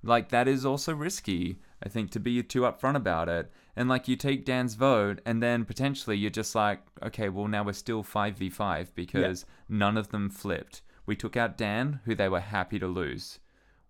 like 0.04 0.30
that 0.30 0.48
is 0.48 0.66
also 0.66 0.94
risky. 0.94 1.60
I 1.84 1.90
think 1.90 2.12
to 2.12 2.20
be 2.20 2.42
too 2.44 2.62
upfront 2.62 2.96
about 2.96 3.30
it, 3.30 3.52
and 3.76 3.90
like 3.90 4.08
you 4.08 4.16
take 4.16 4.46
Dan's 4.46 4.76
vote, 4.76 5.20
and 5.26 5.42
then 5.42 5.66
potentially 5.66 6.18
you're 6.18 6.30
just 6.30 6.54
like, 6.56 6.82
okay, 7.04 7.30
well 7.30 7.48
now 7.48 7.64
we're 7.64 7.74
still 7.74 8.04
five 8.04 8.38
v 8.38 8.50
five 8.50 8.94
because 8.96 9.46
none 9.68 9.98
of 9.98 10.10
them 10.10 10.30
flipped. 10.30 10.82
We 11.06 11.16
took 11.16 11.36
out 11.36 11.58
Dan, 11.58 12.00
who 12.06 12.14
they 12.14 12.30
were 12.30 12.40
happy 12.40 12.78
to 12.80 12.88
lose, 12.88 13.40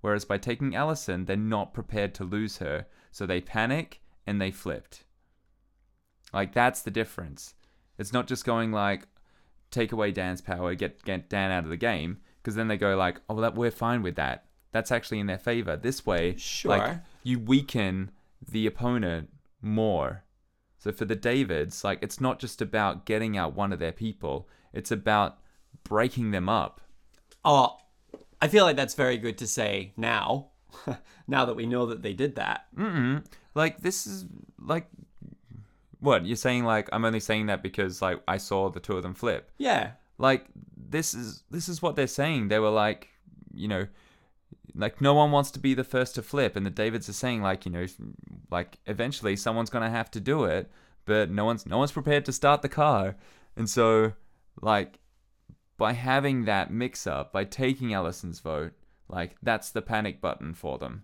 whereas 0.01 0.25
by 0.25 0.38
taking 0.38 0.75
Allison, 0.75 1.25
they're 1.25 1.36
not 1.36 1.74
prepared 1.74 2.13
to 2.15 2.24
lose 2.24 2.58
her, 2.58 2.86
so 3.12 3.25
they 3.25 3.41
panic 3.41 4.01
and 4.25 4.39
they 4.39 4.51
flipped. 4.51 5.03
Like 6.34 6.53
that's 6.53 6.81
the 6.81 6.91
difference. 6.91 7.55
It's 8.01 8.12
not 8.12 8.27
just 8.27 8.43
going 8.46 8.72
like 8.72 9.08
take 9.70 9.91
away 9.91 10.12
Dan's 10.12 10.41
power, 10.41 10.75
get 10.75 11.03
get 11.03 11.29
Dan 11.29 11.51
out 11.51 11.63
of 11.63 11.70
the 11.70 11.77
game, 11.77 12.17
because 12.41 12.55
then 12.55 12.67
they 12.67 12.77
go 12.77 12.96
like, 12.98 13.20
oh, 13.29 13.36
well, 13.36 13.43
that, 13.43 13.55
we're 13.55 13.72
fine 13.72 14.01
with 14.01 14.15
that. 14.15 14.46
That's 14.72 14.91
actually 14.91 15.20
in 15.20 15.27
their 15.27 15.38
favor. 15.38 15.77
This 15.77 16.05
way, 16.05 16.31
like 16.31 16.39
Sure. 16.39 17.03
you 17.24 17.39
weaken 17.39 18.12
the 18.46 18.65
opponent 18.67 19.29
more. 19.62 20.24
So 20.79 20.91
for 20.91 21.05
the 21.05 21.15
Davids, 21.15 21.84
like 21.84 22.00
it's 22.01 22.20
not 22.20 22.39
just 22.39 22.62
about 22.62 23.05
getting 23.05 23.38
out 23.38 23.55
one 23.55 23.72
of 23.72 23.79
their 23.79 23.91
people; 23.91 24.50
it's 24.74 24.91
about 24.91 25.38
breaking 25.84 26.31
them 26.31 26.50
up. 26.50 26.81
Oh, 27.46 27.77
I 28.41 28.48
feel 28.48 28.65
like 28.65 28.75
that's 28.75 28.96
very 28.96 29.17
good 29.17 29.38
to 29.38 29.48
say 29.48 29.93
now. 29.96 30.48
now 31.27 31.46
that 31.46 31.55
we 31.55 31.65
know 31.65 31.86
that 31.86 32.01
they 32.01 32.13
did 32.13 32.36
that. 32.36 32.65
Mm-mm. 32.75 33.25
Like 33.53 33.81
this 33.81 34.08
is 34.08 34.25
like 34.60 34.88
what 36.01 36.25
you're 36.25 36.36
saying. 36.36 36.65
Like 36.65 36.89
I'm 36.91 37.05
only 37.05 37.22
saying 37.22 37.46
that 37.46 37.63
because 37.63 38.01
like 38.01 38.22
I 38.27 38.38
saw 38.38 38.70
the 38.70 38.81
two 38.81 38.98
of 38.98 39.03
them 39.03 39.13
flip. 39.13 39.50
Yeah. 39.58 39.91
like 40.17 40.46
this 40.91 41.13
is 41.13 41.43
this 41.50 41.70
is 41.70 41.81
what 41.81 41.96
they're 41.96 42.08
saying 42.08 42.50
they 42.50 42.60
were 42.60 42.70
like 42.70 43.08
you 43.53 43.67
know 43.67 43.88
like 44.75 45.01
no 45.01 45.13
one 45.13 45.31
wants 45.31 45.51
to 45.51 45.60
be 45.60 45.74
the 45.74 45.84
first 45.84 46.15
to 46.15 46.22
flip 46.22 46.55
and 46.55 46.65
the 46.65 46.70
davids 46.70 47.10
are 47.10 47.13
saying 47.13 47.41
like 47.41 47.65
you 47.65 47.72
know 47.72 47.86
like 48.50 48.77
eventually 48.86 49.36
someone's 49.36 49.70
going 49.70 49.84
to 49.84 49.89
have 49.89 50.12
to 50.12 50.20
do 50.20 50.43
it 50.43 50.70
but 51.05 51.29
no 51.29 51.46
one's 51.46 51.65
no 51.65 51.77
one's 51.77 51.91
prepared 51.91 52.25
to 52.25 52.31
start 52.31 52.62
the 52.62 52.70
car 52.70 53.15
and 53.55 53.70
so 53.70 54.13
like 54.62 55.00
by 55.77 55.93
having 55.93 56.46
that 56.46 56.72
mix 56.72 57.08
up 57.08 57.31
by 57.34 57.43
taking 57.43 57.93
allison's 57.93 58.39
vote 58.39 58.74
like 59.08 59.36
that's 59.41 59.72
the 59.72 59.81
panic 59.81 60.22
button 60.22 60.53
for 60.53 60.77
them 60.77 61.03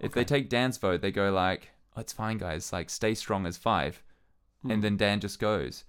if 0.00 0.12
they 0.12 0.24
take 0.24 0.48
dan's 0.48 0.78
vote 0.78 1.00
they 1.00 1.10
go 1.10 1.30
like 1.30 1.70
oh, 1.96 2.00
it's 2.00 2.12
fine 2.12 2.38
guys 2.38 2.72
like 2.72 2.88
stay 2.90 3.14
strong 3.14 3.46
as 3.46 3.56
five 3.56 4.02
Hmm. 4.64 4.70
and 4.72 4.82
then 4.84 4.96
dan 4.96 5.20
just 5.20 5.38
goes 5.38 5.84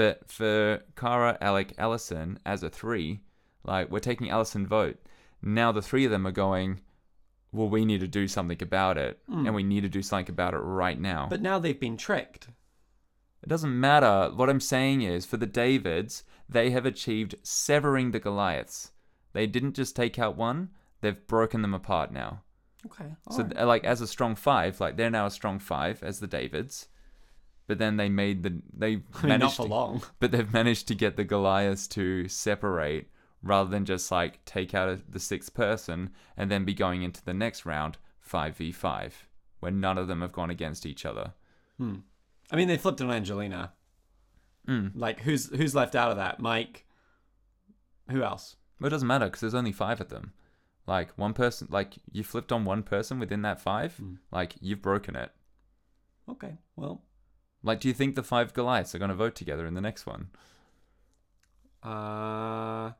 but 0.00 0.30
for 0.30 0.82
Kara, 0.96 1.36
Alec, 1.42 1.74
Allison 1.76 2.38
as 2.46 2.62
a 2.62 2.70
three, 2.70 3.20
like 3.64 3.90
we're 3.90 3.98
taking 3.98 4.30
Allison 4.30 4.66
vote. 4.66 4.98
Now 5.42 5.72
the 5.72 5.82
three 5.82 6.06
of 6.06 6.10
them 6.10 6.26
are 6.26 6.32
going, 6.32 6.80
well, 7.52 7.68
we 7.68 7.84
need 7.84 8.00
to 8.00 8.08
do 8.08 8.26
something 8.26 8.62
about 8.62 8.96
it, 8.96 9.18
hmm. 9.28 9.44
and 9.44 9.54
we 9.54 9.62
need 9.62 9.82
to 9.82 9.90
do 9.90 10.00
something 10.00 10.32
about 10.32 10.54
it 10.54 10.58
right 10.58 10.98
now. 10.98 11.26
But 11.28 11.42
now 11.42 11.58
they've 11.58 11.78
been 11.78 11.98
tricked. 11.98 12.48
it 13.42 13.48
doesn't 13.48 13.78
matter. 13.78 14.30
What 14.34 14.48
I'm 14.48 14.60
saying 14.60 15.02
is, 15.02 15.26
for 15.26 15.36
the 15.36 15.46
Davids, 15.46 16.24
they 16.48 16.70
have 16.70 16.86
achieved 16.86 17.34
severing 17.42 18.12
the 18.12 18.20
Goliaths. 18.20 18.92
They 19.32 19.46
didn't 19.46 19.74
just 19.74 19.96
take 19.96 20.18
out 20.18 20.36
one; 20.36 20.70
they've 21.00 21.26
broken 21.26 21.60
them 21.60 21.74
apart 21.74 22.12
now. 22.12 22.42
Okay. 22.86 23.16
So, 23.30 23.42
th- 23.42 23.60
like 23.66 23.84
as 23.84 24.00
a 24.00 24.06
strong 24.06 24.34
five, 24.34 24.80
like 24.80 24.96
they're 24.96 25.10
now 25.10 25.26
a 25.26 25.30
strong 25.30 25.58
five 25.58 26.02
as 26.02 26.20
the 26.20 26.26
Davids. 26.26 26.88
But 27.70 27.78
then 27.78 27.98
they 27.98 28.08
made 28.08 28.42
the 28.42 28.60
they 28.76 29.00
I 29.22 29.26
mean, 29.28 29.38
not 29.38 29.54
for 29.54 29.62
to, 29.62 29.70
long, 29.70 30.02
but 30.18 30.32
they've 30.32 30.52
managed 30.52 30.88
to 30.88 30.96
get 30.96 31.14
the 31.16 31.22
Goliaths 31.22 31.86
to 31.90 32.26
separate 32.26 33.06
rather 33.44 33.70
than 33.70 33.84
just 33.84 34.10
like 34.10 34.44
take 34.44 34.74
out 34.74 34.88
a, 34.88 35.00
the 35.08 35.20
sixth 35.20 35.54
person 35.54 36.10
and 36.36 36.50
then 36.50 36.64
be 36.64 36.74
going 36.74 37.04
into 37.04 37.24
the 37.24 37.32
next 37.32 37.64
round 37.64 37.96
5v5 38.28 39.12
where 39.60 39.70
none 39.70 39.98
of 39.98 40.08
them 40.08 40.20
have 40.20 40.32
gone 40.32 40.50
against 40.50 40.84
each 40.84 41.06
other. 41.06 41.34
Hmm. 41.78 41.98
I 42.50 42.56
mean, 42.56 42.66
they 42.66 42.76
flipped 42.76 43.00
on 43.02 43.12
Angelina. 43.12 43.72
Mm. 44.66 44.90
Like, 44.96 45.20
who's 45.20 45.48
who's 45.54 45.76
left 45.76 45.94
out 45.94 46.10
of 46.10 46.16
that? 46.16 46.40
Mike. 46.40 46.86
Who 48.10 48.24
else? 48.24 48.56
But 48.80 48.88
it 48.88 48.90
doesn't 48.90 49.06
matter 49.06 49.26
because 49.26 49.42
there's 49.42 49.54
only 49.54 49.70
five 49.70 50.00
of 50.00 50.08
them. 50.08 50.32
Like 50.88 51.16
one 51.16 51.34
person, 51.34 51.68
like 51.70 51.98
you 52.10 52.24
flipped 52.24 52.50
on 52.50 52.64
one 52.64 52.82
person 52.82 53.20
within 53.20 53.42
that 53.42 53.60
five, 53.60 54.00
like 54.32 54.56
you've 54.60 54.82
broken 54.82 55.14
it. 55.14 55.30
Okay. 56.28 56.58
Well, 56.74 57.04
Like, 57.62 57.80
do 57.80 57.88
you 57.88 57.94
think 57.94 58.14
the 58.14 58.22
five 58.22 58.54
Goliaths 58.54 58.94
are 58.94 58.98
going 58.98 59.10
to 59.10 59.14
vote 59.14 59.34
together 59.34 59.66
in 59.66 59.74
the 59.74 59.80
next 59.80 60.06
one? 60.06 60.28
uh, 61.82 62.92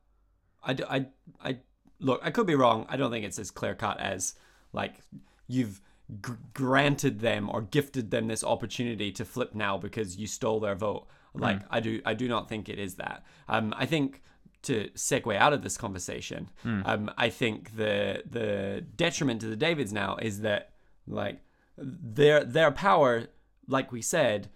I, 0.62 0.76
I, 0.88 1.06
I 1.42 1.56
look. 1.98 2.20
I 2.22 2.30
could 2.30 2.46
be 2.46 2.54
wrong. 2.54 2.86
I 2.88 2.96
don't 2.96 3.10
think 3.10 3.24
it's 3.24 3.38
as 3.38 3.50
clear 3.50 3.74
cut 3.74 3.98
as 4.00 4.34
like 4.72 5.00
you've 5.48 5.80
g- 6.24 6.32
granted 6.54 7.20
them 7.20 7.48
or 7.50 7.62
gifted 7.62 8.10
them 8.10 8.28
this 8.28 8.44
opportunity 8.44 9.10
to 9.12 9.24
flip 9.24 9.54
now 9.54 9.78
because 9.78 10.16
you 10.16 10.26
stole 10.26 10.60
their 10.60 10.74
vote. 10.74 11.06
Like 11.34 11.62
I 11.70 11.80
do. 11.80 12.00
I 12.04 12.14
do 12.14 12.28
not 12.28 12.48
think 12.48 12.68
it 12.68 12.78
is 12.78 12.96
that. 12.96 13.24
Um, 13.48 13.72
I 13.76 13.86
think 13.86 14.22
to 14.62 14.90
segue 14.94 15.34
out 15.36 15.52
of 15.52 15.62
this 15.62 15.76
conversation, 15.78 16.50
um, 16.64 17.10
I 17.16 17.30
think 17.30 17.76
the 17.76 18.22
the 18.28 18.84
detriment 18.96 19.40
to 19.42 19.46
the 19.46 19.56
Davids 19.56 19.92
now 19.92 20.16
is 20.20 20.40
that 20.40 20.72
like 21.06 21.40
their 21.78 22.44
their 22.44 22.70
power, 22.72 23.28
like 23.70 23.92
we 23.92 24.02
said, 24.02 24.48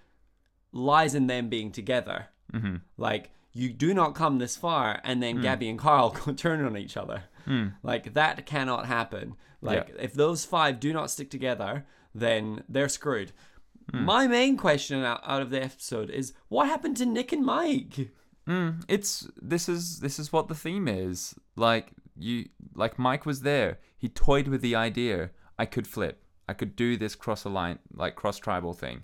lies 0.72 1.14
in 1.14 1.26
them 1.26 1.48
being 1.48 1.70
together. 1.72 2.26
Mm-hmm. 2.52 2.76
Like 2.96 3.30
you 3.52 3.72
do 3.72 3.94
not 3.94 4.14
come 4.14 4.38
this 4.38 4.56
far 4.56 5.00
and 5.04 5.22
then 5.22 5.40
Gabby 5.40 5.68
and 5.68 5.78
Carl 5.78 6.10
turn 6.36 6.64
on 6.64 6.76
each 6.76 6.96
other. 6.96 7.24
Like 7.82 8.14
that 8.14 8.46
cannot 8.46 8.86
happen. 8.86 9.34
Like 9.60 9.88
Yeah. 9.88 10.02
if 10.04 10.14
those 10.14 10.44
five 10.44 10.80
do 10.80 10.92
not 10.92 11.10
stick 11.10 11.30
together, 11.30 11.84
then 12.14 12.64
they're 12.68 12.88
screwed. 12.88 13.32
My 13.92 14.26
main 14.26 14.56
question 14.56 15.04
out, 15.04 15.20
out 15.26 15.42
of 15.42 15.50
the 15.50 15.62
episode 15.62 16.08
is 16.10 16.32
what 16.48 16.68
happened 16.68 16.96
to 16.98 17.06
Nick 17.06 17.32
and 17.32 17.44
Mike? 17.44 18.10
Mm, 18.48 18.82
it's 18.88 19.28
this 19.40 19.68
is 19.68 20.00
this 20.00 20.18
is 20.18 20.32
what 20.32 20.48
the 20.48 20.54
theme 20.54 20.88
is. 20.88 21.34
Like 21.54 21.92
you, 22.18 22.48
like 22.74 22.98
Mike 22.98 23.26
was 23.26 23.42
there. 23.42 23.78
He 23.96 24.08
toyed 24.08 24.48
with 24.48 24.62
the 24.62 24.74
idea. 24.74 25.30
I 25.58 25.66
could 25.66 25.86
flip. 25.86 26.23
I 26.48 26.52
could 26.54 26.76
do 26.76 26.96
this 26.96 27.14
cross 27.14 27.44
align, 27.44 27.78
like 27.94 28.14
cross 28.16 28.38
tribal 28.38 28.72
thing. 28.74 29.02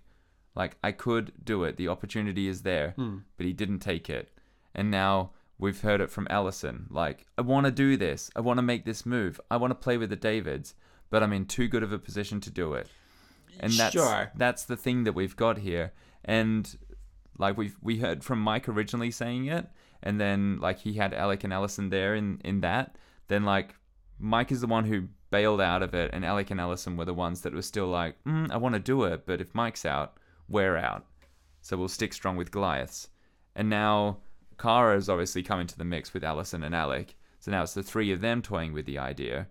Like 0.54 0.76
I 0.82 0.92
could 0.92 1.32
do 1.44 1.64
it. 1.64 1.76
The 1.76 1.88
opportunity 1.88 2.49
is 2.49 2.62
there, 2.62 2.92
hmm. 2.97 3.18
but 3.37 3.47
he 3.47 3.52
didn't 3.52 3.78
take 3.80 4.11
it. 4.11 4.30
And 4.75 4.90
now 4.90 5.30
we've 5.59 5.80
heard 5.80 6.00
it 6.00 6.11
from 6.11 6.26
Alison. 6.30 6.87
Like 6.90 7.26
I 7.38 7.42
want 7.42 7.66
to 7.66 7.73
do 7.73 7.97
this. 7.97 8.30
I 8.37 8.40
want 8.40 8.59
to 8.59 8.62
make 8.62 8.85
this 8.85 9.06
move. 9.06 9.40
I 9.50 9.56
want 9.56 9.70
to 9.70 9.75
play 9.75 9.97
with 9.97 10.11
the 10.11 10.16
Davids. 10.16 10.75
but 11.11 11.23
I'm 11.25 11.32
in 11.32 11.47
too 11.47 11.66
good 11.66 11.82
of 11.82 11.92
a 11.92 11.99
position 11.99 12.40
to 12.42 12.50
do 12.50 12.75
it. 12.75 12.87
And 13.59 13.73
that's 13.73 13.92
Sure. 13.94 14.30
that's 14.37 14.64
the 14.64 14.76
thing 14.76 15.02
that 15.04 15.12
we've 15.12 15.35
got 15.37 15.59
here. 15.59 15.92
And 16.25 16.76
like 17.37 17.56
we've 17.56 17.76
we 17.82 17.99
heard 17.99 18.23
from 18.23 18.40
Mike 18.40 18.68
originally 18.68 19.11
saying 19.11 19.47
it, 19.47 19.66
and 20.02 20.20
then 20.20 20.59
like 20.61 20.78
he 20.80 20.94
had 20.94 21.12
Alec 21.12 21.42
and 21.44 21.52
Alison 21.52 21.90
there 21.90 22.14
in 22.14 22.40
in 22.44 22.61
that. 22.61 22.97
Then 23.26 23.44
like 23.44 23.75
Mike 24.20 24.52
is 24.52 24.61
the 24.61 24.66
one 24.68 24.85
who 24.85 25.09
bailed 25.31 25.61
out 25.61 25.83
of 25.83 25.95
it, 25.95 26.11
and 26.13 26.25
Alec 26.25 26.51
and 26.51 26.61
Alison 26.61 26.97
were 26.97 27.05
the 27.05 27.15
ones 27.15 27.43
that 27.43 27.55
were 27.55 27.63
still 27.63 27.87
like, 27.87 28.23
mm, 28.25 28.51
I 28.51 28.57
want 28.57 28.75
to 28.75 28.81
do 28.81 29.05
it, 29.05 29.27
but 29.27 29.41
if 29.41 29.55
Mike's 29.55 29.87
out, 29.87 30.17
we're 30.49 30.77
out. 30.77 31.07
So 31.61 31.77
we'll 31.77 31.89
stick 31.89 32.13
strong 32.13 32.37
with 32.37 32.51
Goliaths. 32.51 33.09
And 33.55 33.69
now 33.69 34.19
Kara 34.59 34.95
has 34.95 35.09
obviously 35.09 35.43
come 35.43 35.61
into 35.61 35.79
the 35.79 35.85
mix 35.85 36.13
with 36.13 36.25
Allison 36.25 36.63
and 36.63 36.75
Alec. 36.75 37.15
So 37.41 37.51
now 37.51 37.63
it's 37.63 37.75
the 37.75 37.83
three 37.83 38.13
of 38.13 38.21
them 38.21 38.43
toying 38.43 38.73
with 38.73 38.87
the 38.87 38.99
idea. 38.99 39.49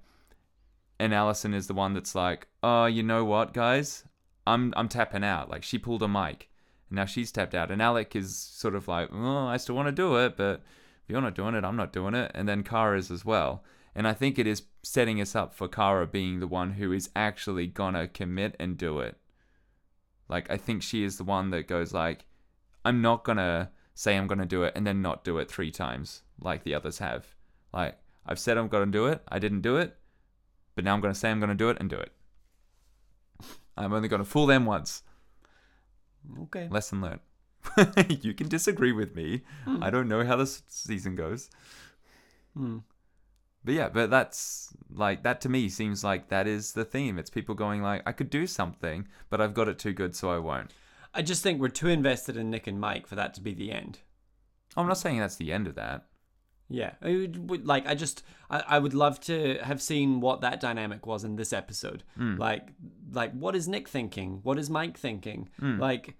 And 1.00 1.14
Allison 1.14 1.54
is 1.54 1.68
the 1.68 1.74
one 1.74 1.94
that's 1.94 2.16
like, 2.16 2.48
oh, 2.62 2.86
you 2.86 3.04
know 3.04 3.24
what, 3.24 3.54
guys? 3.54 4.04
I'm 4.46 4.74
I'm 4.76 4.90
tapping 4.90 5.24
out. 5.24 5.50
Like 5.50 5.64
she 5.64 5.78
pulled 5.78 6.04
a 6.04 6.08
Mike. 6.08 6.50
And 6.90 6.98
now 6.98 7.06
she's 7.06 7.32
tapped 7.32 7.56
out. 7.56 7.72
And 7.72 7.82
Alec 7.82 8.16
is 8.16 8.36
sort 8.36 8.76
of 8.76 8.88
like, 8.88 9.10
oh, 9.14 9.48
I 9.48 9.58
still 9.58 9.76
want 9.76 9.88
to 9.88 9.92
do 9.92 10.18
it, 10.18 10.36
but 10.36 10.62
if 11.04 11.10
you're 11.10 11.22
not 11.22 11.36
doing 11.36 11.56
it, 11.56 11.64
I'm 11.64 11.76
not 11.76 11.94
doing 11.94 12.14
it. 12.14 12.32
And 12.36 12.48
then 12.48 12.64
Kara 12.64 12.98
is 12.98 13.12
as 13.12 13.24
well. 13.24 13.64
And 13.96 14.08
I 14.08 14.14
think 14.14 14.38
it 14.38 14.48
is 14.48 14.64
setting 14.84 15.20
us 15.20 15.36
up 15.36 15.54
for 15.54 15.68
Kara 15.68 16.08
being 16.08 16.40
the 16.40 16.48
one 16.48 16.74
who 16.74 16.92
is 16.92 17.10
actually 17.16 17.68
gonna 17.68 18.08
commit 18.08 18.56
and 18.60 18.78
do 18.78 19.00
it. 19.00 19.18
Like 20.28 20.50
I 20.50 20.58
think 20.58 20.84
she 20.84 21.04
is 21.04 21.18
the 21.18 21.24
one 21.24 21.50
that 21.50 21.68
goes 21.68 21.94
like, 21.94 22.26
I'm 22.86 23.02
not 23.02 23.24
gonna 23.24 23.72
say 23.94 24.16
I'm 24.16 24.28
gonna 24.28 24.46
do 24.46 24.64
it 24.64 24.74
and 24.76 24.88
then 24.88 25.02
not 25.02 25.24
do 25.24 25.38
it 25.40 25.50
three 25.50 25.72
times 25.72 26.22
like 26.40 26.64
the 26.64 26.76
others 26.76 27.00
have. 27.00 27.28
Like 27.74 27.98
I've 28.26 28.40
said 28.40 28.58
I'm 28.58 28.68
gonna 28.68 28.86
do 28.86 29.08
it, 29.08 29.22
I 29.28 29.40
didn't 29.40 29.62
do 29.62 29.78
it, 29.78 29.98
but 30.76 30.86
now 30.86 30.94
I'm 30.94 31.02
gonna 31.02 31.16
say 31.16 31.30
I'm 31.30 31.40
gonna 31.40 31.56
do 31.56 31.70
it 31.70 31.78
and 31.80 31.90
do 31.90 31.98
it. 31.98 32.12
I'm 33.78 33.92
only 33.94 34.08
gonna 34.08 34.26
fool 34.26 34.46
them 34.46 34.66
once. 34.66 35.04
Okay. 36.44 36.68
Lesson 36.70 37.02
learned. 37.02 37.22
you 38.22 38.34
can 38.34 38.48
disagree 38.48 38.92
with 38.92 39.16
me. 39.16 39.42
I 39.82 39.90
don't 39.90 40.08
know 40.08 40.24
how 40.24 40.36
this 40.36 40.64
season 40.68 41.16
goes. 41.16 41.50
Hmm. 42.56 42.80
But 43.64 43.74
yeah, 43.74 43.90
but 43.90 44.10
that's 44.10 44.74
like 44.92 45.24
that 45.24 45.42
to 45.42 45.50
me 45.50 45.70
seems 45.70 46.04
like 46.04 46.30
that 46.30 46.48
is 46.48 46.74
the 46.74 46.86
theme. 46.86 47.20
It's 47.20 47.30
people 47.30 47.56
going 47.56 47.82
like, 47.82 48.02
I 48.06 48.12
could 48.12 48.30
do 48.30 48.48
something, 48.48 49.08
but 49.30 49.42
I've 49.42 49.54
got 49.54 49.68
it 49.68 49.78
too 49.78 49.94
good, 49.94 50.16
so 50.16 50.32
I 50.32 50.38
won't. 50.38 50.72
I 51.14 51.22
just 51.22 51.44
think 51.44 51.60
we're 51.60 51.70
too 51.70 51.88
invested 51.90 52.38
in 52.38 52.50
Nick 52.50 52.68
and 52.68 52.80
Mike 52.80 53.08
for 53.08 53.16
that 53.16 53.34
to 53.34 53.42
be 53.42 53.54
the 53.54 53.72
end. 53.72 54.00
I'm 54.78 54.88
not 54.88 54.98
saying 54.98 55.20
that's 55.20 55.36
the 55.36 55.52
end 55.52 55.68
of 55.68 55.76
that. 55.76 56.06
Yeah, 56.70 56.92
I 57.02 57.28
would, 57.36 57.66
like 57.66 57.88
I 57.88 57.96
just 57.96 58.24
I, 58.50 58.64
I 58.68 58.80
would 58.80 58.94
love 58.94 59.20
to 59.22 59.58
have 59.64 59.82
seen 59.82 60.22
what 60.22 60.42
that 60.42 60.60
dynamic 60.60 61.08
was 61.08 61.24
in 61.24 61.36
this 61.36 61.52
episode. 61.52 62.04
Hmm. 62.16 62.38
Like 62.38 62.70
like 63.12 63.34
what 63.34 63.56
is 63.56 63.68
Nick 63.68 63.90
thinking? 63.90 64.40
What 64.44 64.60
is 64.60 64.70
Mike 64.70 64.98
thinking? 64.98 65.50
Hmm. 65.60 65.80
Like 65.80 66.16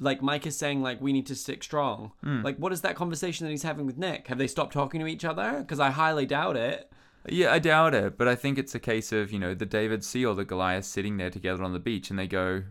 like 0.00 0.22
Mike 0.22 0.46
is 0.46 0.56
saying 0.56 0.82
like 0.82 1.00
we 1.00 1.12
need 1.12 1.26
to 1.26 1.34
stick 1.34 1.62
strong. 1.62 2.12
Hmm. 2.22 2.42
Like 2.42 2.56
what 2.56 2.72
is 2.72 2.80
that 2.80 2.96
conversation 2.96 3.46
that 3.46 3.50
he's 3.50 3.62
having 3.62 3.86
with 3.86 3.98
Nick? 3.98 4.28
Have 4.28 4.38
they 4.38 4.46
stopped 4.46 4.72
talking 4.72 5.00
to 5.00 5.06
each 5.06 5.24
other? 5.24 5.58
Because 5.60 5.78
I 5.78 5.90
highly 5.90 6.26
doubt 6.26 6.56
it. 6.56 6.90
Yeah, 7.28 7.52
I 7.52 7.58
doubt 7.58 7.94
it, 7.94 8.16
but 8.16 8.28
I 8.28 8.34
think 8.34 8.58
it's 8.58 8.74
a 8.74 8.80
case 8.80 9.12
of, 9.12 9.30
you 9.30 9.38
know, 9.38 9.54
the 9.54 9.66
David 9.66 10.02
Sea 10.02 10.24
or 10.24 10.34
the 10.34 10.44
Goliath 10.44 10.86
sitting 10.86 11.18
there 11.18 11.28
together 11.28 11.62
on 11.62 11.74
the 11.74 11.78
beach 11.78 12.08
and 12.08 12.18
they 12.18 12.26
go, 12.26 12.62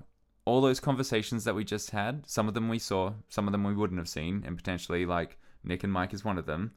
all 0.50 0.62
those 0.62 0.80
conversations 0.80 1.44
that 1.44 1.54
we 1.54 1.64
just 1.64 1.92
had, 1.92 2.28
some 2.28 2.48
of 2.48 2.56
them 2.56 2.70
we 2.70 2.80
saw, 2.80 3.14
some 3.30 3.48
of 3.48 3.52
them 3.52 3.64
we 3.64 3.76
wouldn't 3.76 4.00
have 4.00 4.10
seen, 4.10 4.44
and 4.46 4.58
potentially 4.58 5.06
like 5.06 5.38
Nick 5.64 5.84
and 5.84 5.94
Mike 5.94 6.12
is 6.12 6.26
one 6.26 6.40
of 6.40 6.48
them. 6.48 6.72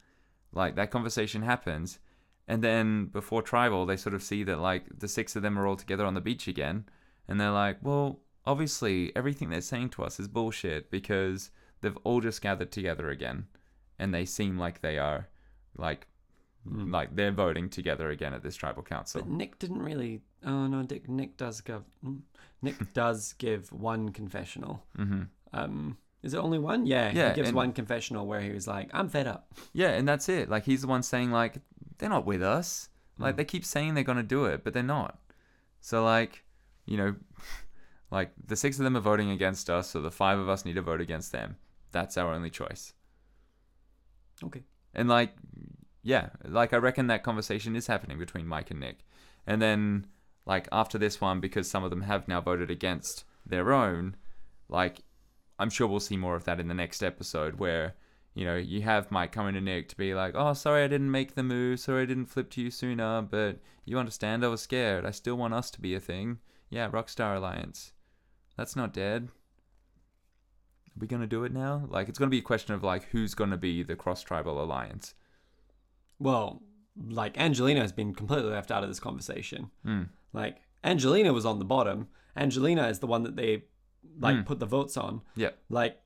Like 0.53 0.77
that 0.77 0.91
conversation 0.91 1.41
happens, 1.41 1.99
and 2.47 2.63
then 2.63 3.07
before 3.07 3.41
tribal, 3.41 3.87
they 3.87 3.97
sort 3.97 4.15
of 4.15 4.23
see 4.23 4.43
that 4.45 4.59
like 4.59 4.85
the 4.99 5.09
six 5.09 5.37
of 5.37 5.43
them 5.43 5.59
are 5.59 5.67
all 5.67 5.77
together 5.77 6.05
on 6.05 6.13
the 6.13 6.21
beach 6.21 6.47
again, 6.47 6.85
and 7.27 7.41
they're 7.41 7.51
like, 7.51 7.79
well, 7.81 8.21
obviously 8.47 9.15
everything 9.17 9.51
they're 9.51 9.61
saying 9.61 9.91
to 9.91 10.03
us 10.05 10.19
is 10.21 10.29
bullshit 10.29 10.91
because 10.91 11.51
they've 11.81 11.97
all 12.05 12.21
just 12.21 12.43
gathered 12.43 12.73
together 12.73 13.11
again, 13.11 13.47
and 13.99 14.13
they 14.15 14.25
seem 14.25 14.59
like 14.59 14.81
they 14.81 14.99
are, 14.99 15.29
like, 15.77 16.07
like 16.65 17.15
they're 17.17 17.33
voting 17.33 17.69
together 17.69 18.11
again 18.11 18.33
at 18.35 18.43
this 18.43 18.55
tribal 18.57 18.83
council. 18.83 19.21
But 19.23 19.31
Nick 19.31 19.59
didn't 19.59 19.83
really. 19.83 20.23
Oh 20.45 20.67
no, 20.67 20.83
Dick, 20.83 21.09
Nick 21.09 21.37
does 21.37 21.61
give. 21.61 21.83
mm, 22.05 22.21
Nick 22.63 22.93
does 22.95 23.33
give 23.35 23.73
one 23.73 24.11
confessional. 24.11 24.83
hmm 24.97 25.23
Um, 25.53 25.97
is 26.23 26.35
it 26.35 26.39
only 26.39 26.59
one? 26.61 26.87
Yeah, 26.87 27.11
Yeah, 27.13 27.31
He 27.31 27.35
gives 27.37 27.49
and- 27.49 27.57
one 27.57 27.73
confessional 27.73 28.27
where 28.27 28.41
he 28.41 28.51
was 28.53 28.67
like, 28.69 28.91
"I'm 28.95 29.09
fed 29.09 29.27
up." 29.27 29.53
Yeah, 29.73 29.89
and 29.91 30.07
that's 30.09 30.29
it. 30.29 30.49
Like 30.49 30.65
he's 30.65 30.83
the 30.83 30.87
one 30.89 31.03
saying 31.03 31.33
like 31.33 31.57
they're 31.99 32.09
not 32.09 32.27
with 32.27 32.43
us. 32.43 32.89
Like 33.19 33.37
they 33.37 33.45
keep 33.45 33.65
saying 33.65 33.95
they're 33.95 34.03
gonna 34.05 34.23
do 34.25 34.47
it, 34.47 34.65
but 34.65 34.73
they're 34.73 34.83
not. 34.83 35.19
So 35.81 36.05
like, 36.05 36.45
you 36.87 36.97
know, 36.97 37.15
like 38.13 38.31
the 38.47 38.57
six 38.57 38.79
of 38.79 38.85
them 38.85 38.95
are 38.95 39.01
voting 39.01 39.31
against 39.31 39.71
us, 39.71 39.89
so 39.89 40.03
the 40.03 40.11
five 40.11 40.39
of 40.39 40.47
us 40.47 40.67
need 40.67 40.75
to 40.75 40.83
vote 40.83 41.01
against 41.01 41.33
them. 41.33 41.57
That's 41.93 42.19
our 42.19 42.35
only 42.35 42.51
choice. 42.51 42.93
Okay. 44.45 44.65
And 44.95 45.09
like, 45.09 45.35
yeah, 46.03 46.29
like 46.45 46.75
I 46.75 46.77
reckon 46.77 47.07
that 47.07 47.23
conversation 47.23 47.75
is 47.75 47.87
happening 47.87 48.19
between 48.19 48.47
Mike 48.47 48.71
and 48.71 48.81
Nick. 48.81 48.99
And 49.47 49.63
then 49.63 50.07
like 50.45 50.69
after 50.71 50.99
this 50.99 51.23
one, 51.23 51.41
because 51.41 51.71
some 51.71 51.85
of 51.85 51.91
them 51.91 52.03
have 52.03 52.29
now 52.29 52.43
voted 52.43 52.71
against 52.71 53.25
their 53.47 53.73
own, 53.73 54.17
like 54.69 55.01
I'm 55.59 55.71
sure 55.71 55.87
we'll 55.87 55.99
see 55.99 56.19
more 56.19 56.37
of 56.37 56.45
that 56.45 56.61
in 56.61 56.69
the 56.69 56.75
next 56.75 57.03
episode 57.03 57.59
where, 57.59 57.95
you 58.35 58.45
know, 58.45 58.57
you 58.57 58.83
have 58.83 59.11
Mike 59.11 59.33
coming 59.33 59.55
to 59.55 59.61
Nick 59.63 59.89
to 59.89 59.97
be 59.97 60.13
like, 60.13 60.35
Oh, 60.35 60.53
sorry 60.53 60.85
I 60.85 60.89
didn't 60.89 61.11
make 61.11 61.35
the 61.35 61.43
move, 61.43 61.81
sorry 61.81 62.03
I 62.03 62.07
didn't 62.07 62.27
flip 62.27 62.51
to 62.51 62.61
you 62.61 62.71
sooner, 62.71 63.23
but 63.23 63.59
you 63.87 63.99
understand 63.99 64.45
I 64.45 64.49
was 64.49 64.61
scared. 64.61 65.07
I 65.07 65.13
still 65.13 65.37
want 65.37 65.55
us 65.55 65.71
to 65.71 65.81
be 65.81 65.95
a 65.95 66.01
thing. 66.01 66.41
Yeah, 66.69 66.91
Rockstar 66.91 67.37
Alliance. 67.37 67.93
That's 68.57 68.77
not 68.77 68.93
dead. 68.93 69.29
Are 70.89 71.01
we 71.01 71.07
gonna 71.07 71.27
do 71.27 71.45
it 71.45 71.53
now? 71.53 71.87
Like 71.89 72.09
it's 72.09 72.19
gonna 72.19 72.31
be 72.31 72.39
a 72.39 72.43
question 72.43 72.75
of 72.75 72.83
like 72.83 73.05
who's 73.11 73.35
gonna 73.35 73.57
be 73.57 73.83
the 73.83 73.97
cross 73.97 74.23
tribal 74.23 74.63
alliance. 74.63 75.15
Well, 76.19 76.63
like 77.09 77.39
Angelina 77.39 77.81
has 77.81 77.93
been 77.93 78.15
completely 78.15 78.51
left 78.51 78.71
out 78.71 78.83
of 78.83 78.89
this 78.91 79.01
conversation. 79.01 79.71
Hmm. 79.85 80.03
Like 80.33 80.59
Angelina 80.85 81.33
was 81.33 81.47
on 81.47 81.59
the 81.59 81.65
bottom. 81.65 82.09
Angelina 82.37 82.89
is 82.89 82.99
the 82.99 83.07
one 83.07 83.23
that 83.23 83.37
they 83.37 83.65
like 84.19 84.37
Hmm. 84.37 84.43
put 84.43 84.59
the 84.59 84.67
votes 84.67 84.97
on. 84.97 85.23
Yeah. 85.37 85.51
Like, 85.71 85.99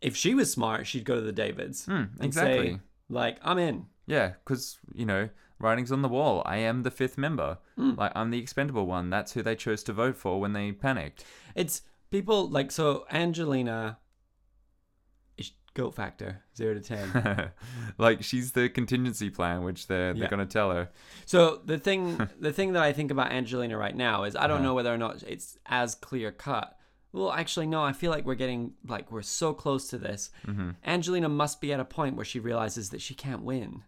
if 0.00 0.16
she 0.16 0.34
was 0.34 0.50
smart, 0.50 0.86
she'd 0.86 1.04
go 1.04 1.14
to 1.16 1.20
the 1.20 1.32
Davids 1.32 1.86
and 1.86 2.08
exactly. 2.20 2.72
say, 2.74 2.80
like, 3.08 3.38
I'm 3.42 3.58
in. 3.58 3.86
Yeah, 4.06 4.30
because, 4.42 4.78
you 4.94 5.04
know, 5.04 5.28
writing's 5.60 5.92
on 5.92 6.02
the 6.02 6.08
wall. 6.08 6.42
I 6.46 6.56
am 6.56 6.82
the 6.82 6.90
fifth 6.90 7.16
member. 7.18 7.58
Hmm. 7.76 7.92
Like, 7.96 8.12
I'm 8.16 8.30
the 8.30 8.38
expendable 8.38 8.86
one. 8.86 9.10
That's 9.10 9.32
who 9.32 9.42
they 9.42 9.54
chose 9.54 9.82
to 9.84 9.92
vote 9.92 10.16
for 10.16 10.40
when 10.40 10.52
they 10.54 10.72
panicked. 10.72 11.24
It's 11.54 11.82
people 12.10 12.48
like 12.48 12.72
so. 12.72 13.04
Angelina, 13.12 13.98
is 15.38 15.52
goat 15.74 15.94
factor 15.94 16.42
zero 16.56 16.74
to 16.74 16.80
ten. 16.80 17.50
like, 17.98 18.22
she's 18.24 18.52
the 18.52 18.68
contingency 18.68 19.30
plan, 19.30 19.62
which 19.62 19.86
they're, 19.86 20.12
they're 20.14 20.24
Yeah. 20.24 20.28
going 20.30 20.46
to 20.46 20.52
tell 20.52 20.70
her. 20.70 20.90
So 21.26 21.60
the 21.64 21.78
thing, 21.78 22.28
the 22.40 22.52
thing 22.52 22.72
that 22.72 22.82
I 22.82 22.92
think 22.92 23.10
about 23.10 23.30
Angelina 23.32 23.76
right 23.76 23.94
now 23.96 24.24
is 24.24 24.34
I 24.36 24.46
don't 24.46 24.56
Uh-huh. 24.56 24.64
know 24.64 24.74
whether 24.74 24.92
or 24.92 24.98
not 24.98 25.22
it's 25.22 25.58
as 25.66 25.94
clear 25.94 26.32
cut. 26.32 26.76
Well, 27.12 27.32
actually, 27.32 27.66
no. 27.66 27.82
I 27.82 27.92
feel 27.92 28.12
like 28.12 28.24
we're 28.24 28.36
getting 28.36 28.74
like 28.86 29.10
we're 29.10 29.22
so 29.22 29.52
close 29.52 29.88
to 29.88 29.98
this. 29.98 30.30
Mm-hmm. 30.46 30.70
Angelina 30.84 31.28
must 31.28 31.60
be 31.60 31.72
at 31.72 31.80
a 31.80 31.84
point 31.84 32.14
where 32.14 32.24
she 32.24 32.38
realizes 32.38 32.90
that 32.90 33.00
she 33.02 33.14
can't 33.14 33.42
win. 33.42 33.82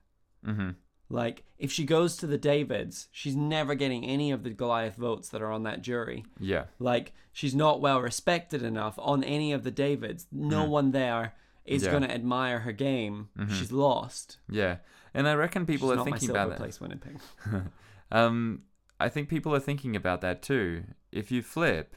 Mm-hmm. 0.44 0.70
Like 1.12 1.44
if 1.58 1.70
she 1.70 1.84
goes 1.84 2.16
to 2.16 2.26
the 2.26 2.38
Davids, 2.38 3.08
she's 3.12 3.36
never 3.36 3.74
getting 3.74 4.04
any 4.04 4.30
of 4.32 4.42
the 4.42 4.50
Goliath 4.50 4.96
votes 4.96 5.28
that 5.28 5.42
are 5.42 5.50
on 5.52 5.62
that 5.64 5.82
jury. 5.82 6.24
Yeah. 6.40 6.64
Like 6.78 7.12
she's 7.32 7.54
not 7.54 7.80
well 7.80 8.00
respected 8.00 8.62
enough 8.62 8.94
on 8.98 9.22
any 9.22 9.52
of 9.52 9.62
the 9.62 9.70
Davids. 9.70 10.26
No 10.32 10.64
one 10.64 10.90
there 10.92 11.34
is 11.64 11.82
Mm. 11.82 11.84
Yeah. 11.84 11.90
going 11.92 12.02
to 12.02 12.12
admire 12.14 12.58
her 12.60 12.72
game. 12.72 13.28
She's 13.48 13.70
lost. 13.70 14.38
Yeah. 14.50 14.76
And 15.14 15.28
I 15.28 15.34
reckon 15.34 15.66
people 15.66 15.90
she's 15.90 15.98
are 15.98 16.04
thinking 16.04 16.30
about 16.30 16.48
that. 16.48 16.58
place 16.58 16.80
Winnipeg. 16.80 17.18
Um, 18.10 18.62
I 19.00 19.08
think 19.08 19.28
people 19.28 19.54
are 19.54 19.60
thinking 19.60 19.96
about 19.96 20.20
that 20.20 20.42
too. 20.42 20.84
If 21.12 21.30
you 21.32 21.42
flip, 21.42 21.96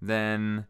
then 0.00 0.66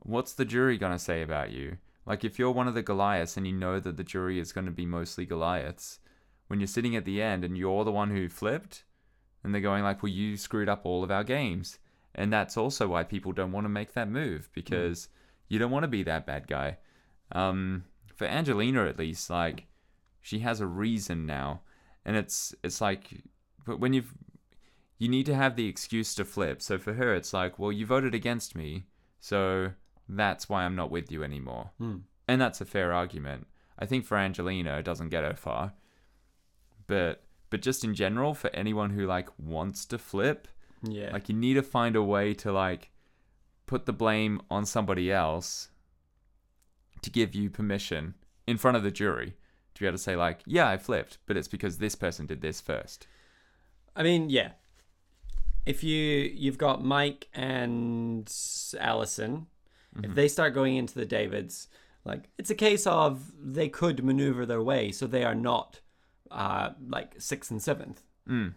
what's 0.00 0.32
the 0.34 0.44
jury 0.44 0.78
going 0.78 0.92
to 0.92 0.98
say 0.98 1.22
about 1.22 1.50
you? 1.52 1.78
Like, 2.04 2.24
if 2.24 2.38
you're 2.38 2.50
one 2.52 2.68
of 2.68 2.74
the 2.74 2.82
Goliaths 2.82 3.36
and 3.36 3.46
you 3.46 3.52
know 3.52 3.80
that 3.80 3.96
the 3.96 4.04
jury 4.04 4.38
is 4.38 4.52
going 4.52 4.66
to 4.66 4.70
be 4.70 4.86
mostly 4.86 5.26
Goliaths, 5.26 5.98
when 6.46 6.60
you're 6.60 6.66
sitting 6.66 6.96
at 6.96 7.04
the 7.04 7.22
end 7.22 7.44
and 7.44 7.56
you're 7.56 7.84
the 7.84 7.92
one 7.92 8.10
who 8.10 8.28
flipped, 8.28 8.84
and 9.42 9.54
they're 9.54 9.60
going 9.60 9.84
like, 9.84 10.02
well, 10.02 10.12
you 10.12 10.36
screwed 10.36 10.68
up 10.68 10.84
all 10.84 11.04
of 11.04 11.10
our 11.10 11.24
games. 11.24 11.78
And 12.14 12.32
that's 12.32 12.56
also 12.56 12.88
why 12.88 13.04
people 13.04 13.32
don't 13.32 13.52
want 13.52 13.64
to 13.64 13.68
make 13.68 13.92
that 13.92 14.08
move 14.08 14.48
because 14.54 15.08
you 15.48 15.58
don't 15.58 15.70
want 15.70 15.84
to 15.84 15.88
be 15.88 16.02
that 16.04 16.26
bad 16.26 16.48
guy. 16.48 16.78
Um, 17.32 17.84
for 18.14 18.26
Angelina, 18.26 18.86
at 18.86 18.98
least, 18.98 19.28
like, 19.28 19.66
she 20.20 20.38
has 20.40 20.60
a 20.60 20.66
reason 20.66 21.26
now. 21.26 21.60
And 22.04 22.16
it's, 22.16 22.54
it's 22.64 22.80
like, 22.80 23.22
but 23.66 23.78
when 23.78 23.92
you've 23.92 24.14
you 24.98 25.08
need 25.08 25.26
to 25.26 25.34
have 25.34 25.56
the 25.56 25.68
excuse 25.68 26.14
to 26.14 26.24
flip. 26.24 26.62
So 26.62 26.78
for 26.78 26.94
her, 26.94 27.14
it's 27.14 27.32
like, 27.32 27.58
well, 27.58 27.72
you 27.72 27.86
voted 27.86 28.14
against 28.14 28.56
me, 28.56 28.84
so 29.20 29.72
that's 30.08 30.48
why 30.48 30.64
I'm 30.64 30.76
not 30.76 30.90
with 30.90 31.12
you 31.12 31.22
anymore. 31.22 31.70
Hmm. 31.78 31.96
And 32.26 32.40
that's 32.40 32.60
a 32.60 32.66
fair 32.66 32.92
argument. 32.92 33.46
I 33.78 33.86
think 33.86 34.04
for 34.04 34.16
Angelina, 34.16 34.78
it 34.78 34.84
doesn't 34.84 35.10
get 35.10 35.24
her 35.24 35.36
far. 35.36 35.74
But 36.86 37.22
but 37.50 37.62
just 37.62 37.84
in 37.84 37.94
general, 37.94 38.34
for 38.34 38.50
anyone 38.50 38.90
who 38.90 39.06
like 39.06 39.28
wants 39.38 39.84
to 39.86 39.98
flip, 39.98 40.48
Yeah. 40.82 41.10
Like 41.12 41.28
you 41.28 41.34
need 41.34 41.54
to 41.54 41.62
find 41.62 41.96
a 41.96 42.02
way 42.02 42.34
to 42.34 42.52
like 42.52 42.90
put 43.66 43.86
the 43.86 43.92
blame 43.92 44.40
on 44.50 44.64
somebody 44.64 45.10
else 45.12 45.68
to 47.02 47.10
give 47.10 47.34
you 47.34 47.50
permission 47.50 48.14
in 48.46 48.56
front 48.56 48.76
of 48.76 48.82
the 48.82 48.90
jury 48.90 49.34
to 49.74 49.80
be 49.80 49.86
able 49.86 49.96
to 49.96 50.02
say 50.02 50.16
like, 50.16 50.40
yeah, 50.46 50.68
I 50.68 50.76
flipped, 50.78 51.18
but 51.26 51.36
it's 51.36 51.48
because 51.48 51.78
this 51.78 51.94
person 51.94 52.26
did 52.26 52.40
this 52.40 52.60
first. 52.60 53.06
I 53.94 54.02
mean, 54.02 54.30
yeah. 54.30 54.52
If 55.64 55.82
you 55.82 56.30
you've 56.34 56.58
got 56.58 56.84
Mike 56.84 57.28
and 57.34 58.32
Allison, 58.78 59.46
if 59.96 60.02
mm-hmm. 60.02 60.14
they 60.14 60.28
start 60.28 60.54
going 60.54 60.76
into 60.76 60.94
the 60.94 61.04
Davids, 61.04 61.68
like 62.04 62.28
it's 62.38 62.50
a 62.50 62.54
case 62.54 62.86
of 62.86 63.32
they 63.38 63.68
could 63.68 64.04
maneuver 64.04 64.46
their 64.46 64.62
way, 64.62 64.92
so 64.92 65.06
they 65.06 65.24
are 65.24 65.34
not 65.34 65.80
uh 66.30 66.70
like 66.88 67.14
sixth 67.20 67.50
and 67.50 67.62
seventh. 67.62 68.02
Mm. 68.28 68.54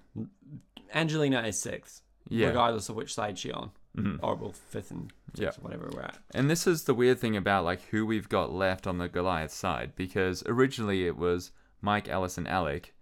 Angelina 0.94 1.42
is 1.44 1.60
sixth, 1.60 2.02
Yeah. 2.28 2.48
regardless 2.48 2.90
of 2.90 2.96
which 2.96 3.14
side 3.14 3.38
she 3.38 3.52
on, 3.52 3.72
Mhm. 3.96 4.20
or 4.24 4.36
well, 4.36 4.52
fifth 4.54 4.92
and 4.92 5.14
Yeah. 5.36 5.50
sixth, 5.52 5.62
whatever 5.62 5.90
we're 5.94 6.02
at. 6.02 6.18
And 6.32 6.50
this 6.50 6.66
is 6.66 6.86
the 6.86 6.94
weird 6.94 7.20
thing 7.20 7.38
about 7.38 7.66
like 7.66 7.82
who 7.90 8.06
we've 8.06 8.30
got 8.30 8.52
left 8.52 8.88
on 8.88 8.98
the 8.98 9.08
Goliath 9.10 9.52
side 9.52 9.96
because 9.96 10.44
originally 10.48 11.06
it 11.06 11.18
was 11.18 11.52
Mike, 11.82 12.08
Alice, 12.10 12.38
and 12.38 12.48
Alec 12.48 12.94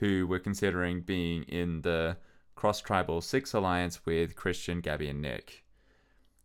who 0.00 0.26
were 0.26 0.38
considering 0.38 1.00
being 1.00 1.42
in 1.44 1.80
the 1.82 2.18
cross 2.54 2.80
tribal 2.80 3.20
six 3.22 3.52
alliance 3.54 4.04
with 4.04 4.36
Christian, 4.36 4.80
Gabby, 4.80 5.08
and 5.08 5.22
Nick. 5.22 5.64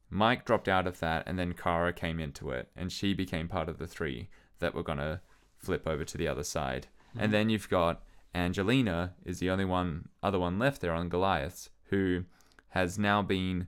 Mike 0.09 0.45
dropped 0.45 0.67
out 0.67 0.87
of 0.87 0.99
that, 0.99 1.23
and 1.25 1.39
then 1.39 1.53
Kara 1.53 1.91
came 1.93 2.19
into 2.19 2.51
it, 2.51 2.69
and 2.75 2.91
she 2.91 3.13
became 3.13 3.47
part 3.47 3.67
of 3.69 3.77
the 3.77 3.87
three 3.87 4.29
that 4.59 4.73
were 4.73 4.83
gonna 4.83 5.21
flip 5.57 5.87
over 5.87 6.03
to 6.05 6.17
the 6.17 6.27
other 6.27 6.43
side. 6.43 6.87
And 7.17 7.33
then 7.33 7.49
you've 7.49 7.69
got 7.69 8.03
Angelina 8.33 9.13
is 9.25 9.39
the 9.39 9.49
only 9.49 9.65
one 9.65 10.09
other 10.23 10.39
one 10.39 10.57
left 10.57 10.81
there 10.81 10.93
on 10.93 11.09
Goliaths 11.09 11.69
who 11.89 12.23
has 12.69 12.97
now 12.97 13.21
been 13.21 13.67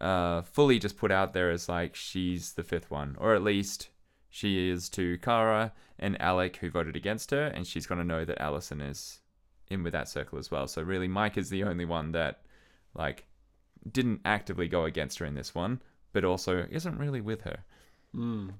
uh, 0.00 0.42
fully 0.42 0.78
just 0.78 0.96
put 0.96 1.10
out 1.10 1.32
there 1.32 1.50
as 1.50 1.68
like 1.68 1.94
she's 1.94 2.54
the 2.54 2.62
fifth 2.62 2.90
one, 2.90 3.16
or 3.20 3.34
at 3.34 3.42
least 3.42 3.88
she 4.30 4.70
is 4.70 4.88
to 4.90 5.18
Kara 5.18 5.72
and 5.98 6.20
Alec 6.20 6.56
who 6.56 6.70
voted 6.70 6.96
against 6.96 7.30
her, 7.30 7.46
and 7.46 7.66
she's 7.66 7.86
gonna 7.86 8.04
know 8.04 8.24
that 8.24 8.40
Allison 8.40 8.80
is 8.80 9.20
in 9.68 9.82
with 9.82 9.92
that 9.92 10.08
circle 10.08 10.38
as 10.38 10.50
well. 10.50 10.66
So 10.66 10.82
really, 10.82 11.08
Mike 11.08 11.36
is 11.36 11.50
the 11.50 11.64
only 11.64 11.84
one 11.84 12.12
that 12.12 12.40
like 12.94 13.26
didn't 13.90 14.20
actively 14.24 14.68
go 14.68 14.84
against 14.84 15.18
her 15.18 15.26
in 15.26 15.34
this 15.34 15.54
one, 15.54 15.80
but 16.12 16.24
also 16.24 16.66
isn't 16.70 16.98
really 16.98 17.20
with 17.20 17.42
her. 17.42 17.64
Mm. 18.14 18.54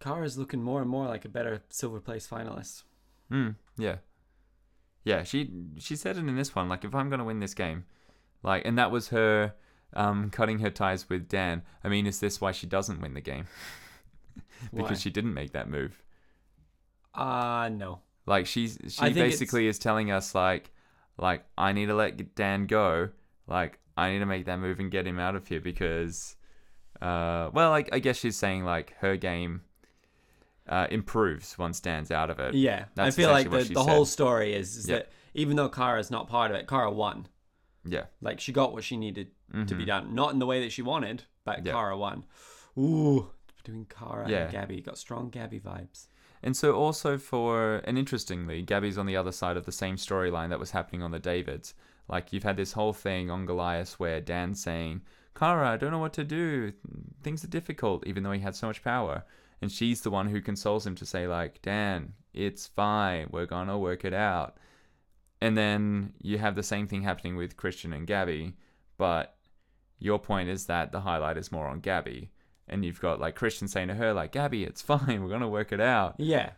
Kara's 0.00 0.38
looking 0.38 0.62
more 0.62 0.80
and 0.80 0.90
more 0.90 1.06
like 1.06 1.24
a 1.24 1.28
better 1.28 1.62
silver 1.68 2.00
place 2.00 2.26
finalist. 2.28 2.82
Hmm. 3.30 3.50
Yeah. 3.76 3.96
Yeah. 5.04 5.22
She 5.22 5.50
she 5.78 5.96
said 5.96 6.16
it 6.16 6.20
in 6.20 6.36
this 6.36 6.54
one. 6.54 6.68
Like, 6.68 6.84
if 6.84 6.94
I'm 6.94 7.10
gonna 7.10 7.24
win 7.24 7.40
this 7.40 7.54
game, 7.54 7.84
like, 8.42 8.64
and 8.64 8.78
that 8.78 8.90
was 8.90 9.08
her 9.08 9.54
um, 9.94 10.30
cutting 10.30 10.58
her 10.60 10.70
ties 10.70 11.08
with 11.08 11.28
Dan. 11.28 11.62
I 11.82 11.88
mean, 11.88 12.06
is 12.06 12.20
this 12.20 12.40
why 12.40 12.52
she 12.52 12.66
doesn't 12.66 13.00
win 13.00 13.14
the 13.14 13.20
game? 13.20 13.46
because 14.74 14.90
Why? 14.90 14.94
she 14.94 15.10
didn't 15.10 15.34
make 15.34 15.52
that 15.52 15.68
move. 15.68 16.02
Uh 17.14 17.70
no. 17.72 18.00
Like, 18.26 18.46
she's 18.46 18.78
she 18.88 19.12
basically 19.12 19.66
is 19.66 19.78
telling 19.78 20.10
us 20.10 20.34
like, 20.34 20.70
like 21.16 21.44
I 21.56 21.72
need 21.72 21.86
to 21.86 21.94
let 21.94 22.34
Dan 22.34 22.66
go. 22.66 23.10
Like, 23.46 23.78
I 23.96 24.10
need 24.10 24.18
to 24.18 24.26
make 24.26 24.46
that 24.46 24.58
move 24.58 24.80
and 24.80 24.90
get 24.90 25.06
him 25.06 25.18
out 25.18 25.36
of 25.36 25.46
here 25.46 25.60
because, 25.60 26.36
uh, 27.00 27.50
well, 27.52 27.70
like 27.70 27.88
I 27.92 28.00
guess 28.00 28.18
she's 28.18 28.36
saying 28.36 28.64
like 28.64 28.94
her 28.98 29.16
game. 29.16 29.62
Uh, 30.68 30.86
improves 30.90 31.56
once 31.58 31.78
Dan's 31.80 32.10
out 32.10 32.28
of 32.28 32.40
it. 32.40 32.54
Yeah, 32.54 32.86
That's 32.96 33.14
I 33.16 33.16
feel 33.16 33.30
like 33.30 33.48
the, 33.50 33.62
the 33.62 33.84
whole 33.84 34.04
story 34.04 34.52
is, 34.52 34.76
is 34.76 34.88
Yeah. 34.88 34.96
that 34.96 35.12
even 35.34 35.54
though 35.56 35.68
Kara's 35.68 36.10
not 36.10 36.28
part 36.28 36.50
of 36.50 36.56
it, 36.56 36.66
Kara 36.66 36.90
won. 36.90 37.28
Yeah. 37.84 38.06
Like 38.20 38.40
she 38.40 38.52
got 38.52 38.72
what 38.72 38.82
she 38.82 38.96
needed 38.96 39.28
to 39.52 39.74
be 39.76 39.84
Mhm. 39.84 39.86
done, 39.86 40.14
not 40.14 40.32
in 40.32 40.40
the 40.40 40.46
way 40.46 40.60
that 40.62 40.72
she 40.72 40.82
wanted, 40.82 41.22
but 41.44 41.64
Yeah. 41.64 41.72
Kara 41.72 41.96
won. 41.96 42.24
Ooh, 42.76 43.30
doing 43.64 43.86
Kara 43.86 44.28
Yeah. 44.28 44.42
and 44.44 44.52
Gabby 44.52 44.80
got 44.80 44.98
strong 44.98 45.30
Gabby 45.30 45.60
vibes. 45.60 46.08
And 46.42 46.56
so 46.56 46.74
also 46.74 47.16
for 47.16 47.76
and 47.84 47.96
interestingly, 47.96 48.62
Gabby's 48.62 48.98
on 48.98 49.06
the 49.06 49.16
other 49.16 49.32
side 49.32 49.56
of 49.56 49.66
the 49.66 49.72
same 49.72 49.96
storyline 49.96 50.48
that 50.50 50.58
was 50.58 50.72
happening 50.72 51.02
on 51.02 51.10
the 51.12 51.18
Davids. 51.20 51.74
Like 52.08 52.32
you've 52.32 52.42
had 52.44 52.56
this 52.56 52.72
whole 52.72 52.92
thing 52.92 53.30
on 53.30 53.46
Goliath 53.46 54.00
where 54.00 54.20
Dan's 54.20 54.60
saying, 54.62 55.02
Kara, 55.34 55.68
I 55.70 55.76
don't 55.76 55.90
know 55.92 55.98
what 55.98 56.12
to 56.14 56.24
do. 56.24 56.72
Things 57.22 57.44
are 57.44 57.48
difficult, 57.48 58.06
even 58.06 58.22
though 58.22 58.32
he 58.32 58.40
had 58.40 58.56
so 58.56 58.66
much 58.66 58.82
power. 58.82 59.24
And 59.62 59.72
she's 59.72 60.02
the 60.02 60.10
one 60.10 60.28
who 60.28 60.40
consoles 60.40 60.86
him 60.86 60.94
to 60.96 61.06
say, 61.06 61.26
like, 61.26 61.62
Dan, 61.62 62.12
it's 62.34 62.66
fine. 62.66 63.28
We're 63.30 63.46
gonna 63.46 63.78
work 63.78 64.04
it 64.04 64.12
out. 64.14 64.56
And 65.40 65.56
then 65.56 66.12
you 66.20 66.38
have 66.38 66.54
the 66.54 66.62
same 66.62 66.86
thing 66.86 67.02
happening 67.02 67.36
with 67.36 67.56
Christian 67.56 67.92
and 67.92 68.06
Gabby, 68.06 68.54
but 68.98 69.36
your 69.98 70.18
point 70.18 70.48
is 70.48 70.66
that 70.66 70.92
the 70.92 71.00
highlight 71.00 71.36
is 71.38 71.52
more 71.52 71.66
on 71.66 71.80
Gabby. 71.80 72.30
And 72.68 72.84
you've 72.84 73.00
got 73.00 73.20
like 73.20 73.34
Christian 73.36 73.68
saying 73.68 73.88
to 73.88 73.94
her, 73.94 74.12
like, 74.12 74.32
Gabby, 74.32 74.64
it's 74.64 74.82
fine, 74.92 75.22
we're 75.22 75.30
gonna 75.30 75.48
work 75.48 75.72
it 75.72 75.80
out. 75.80 76.16
Yeah, 76.18 76.50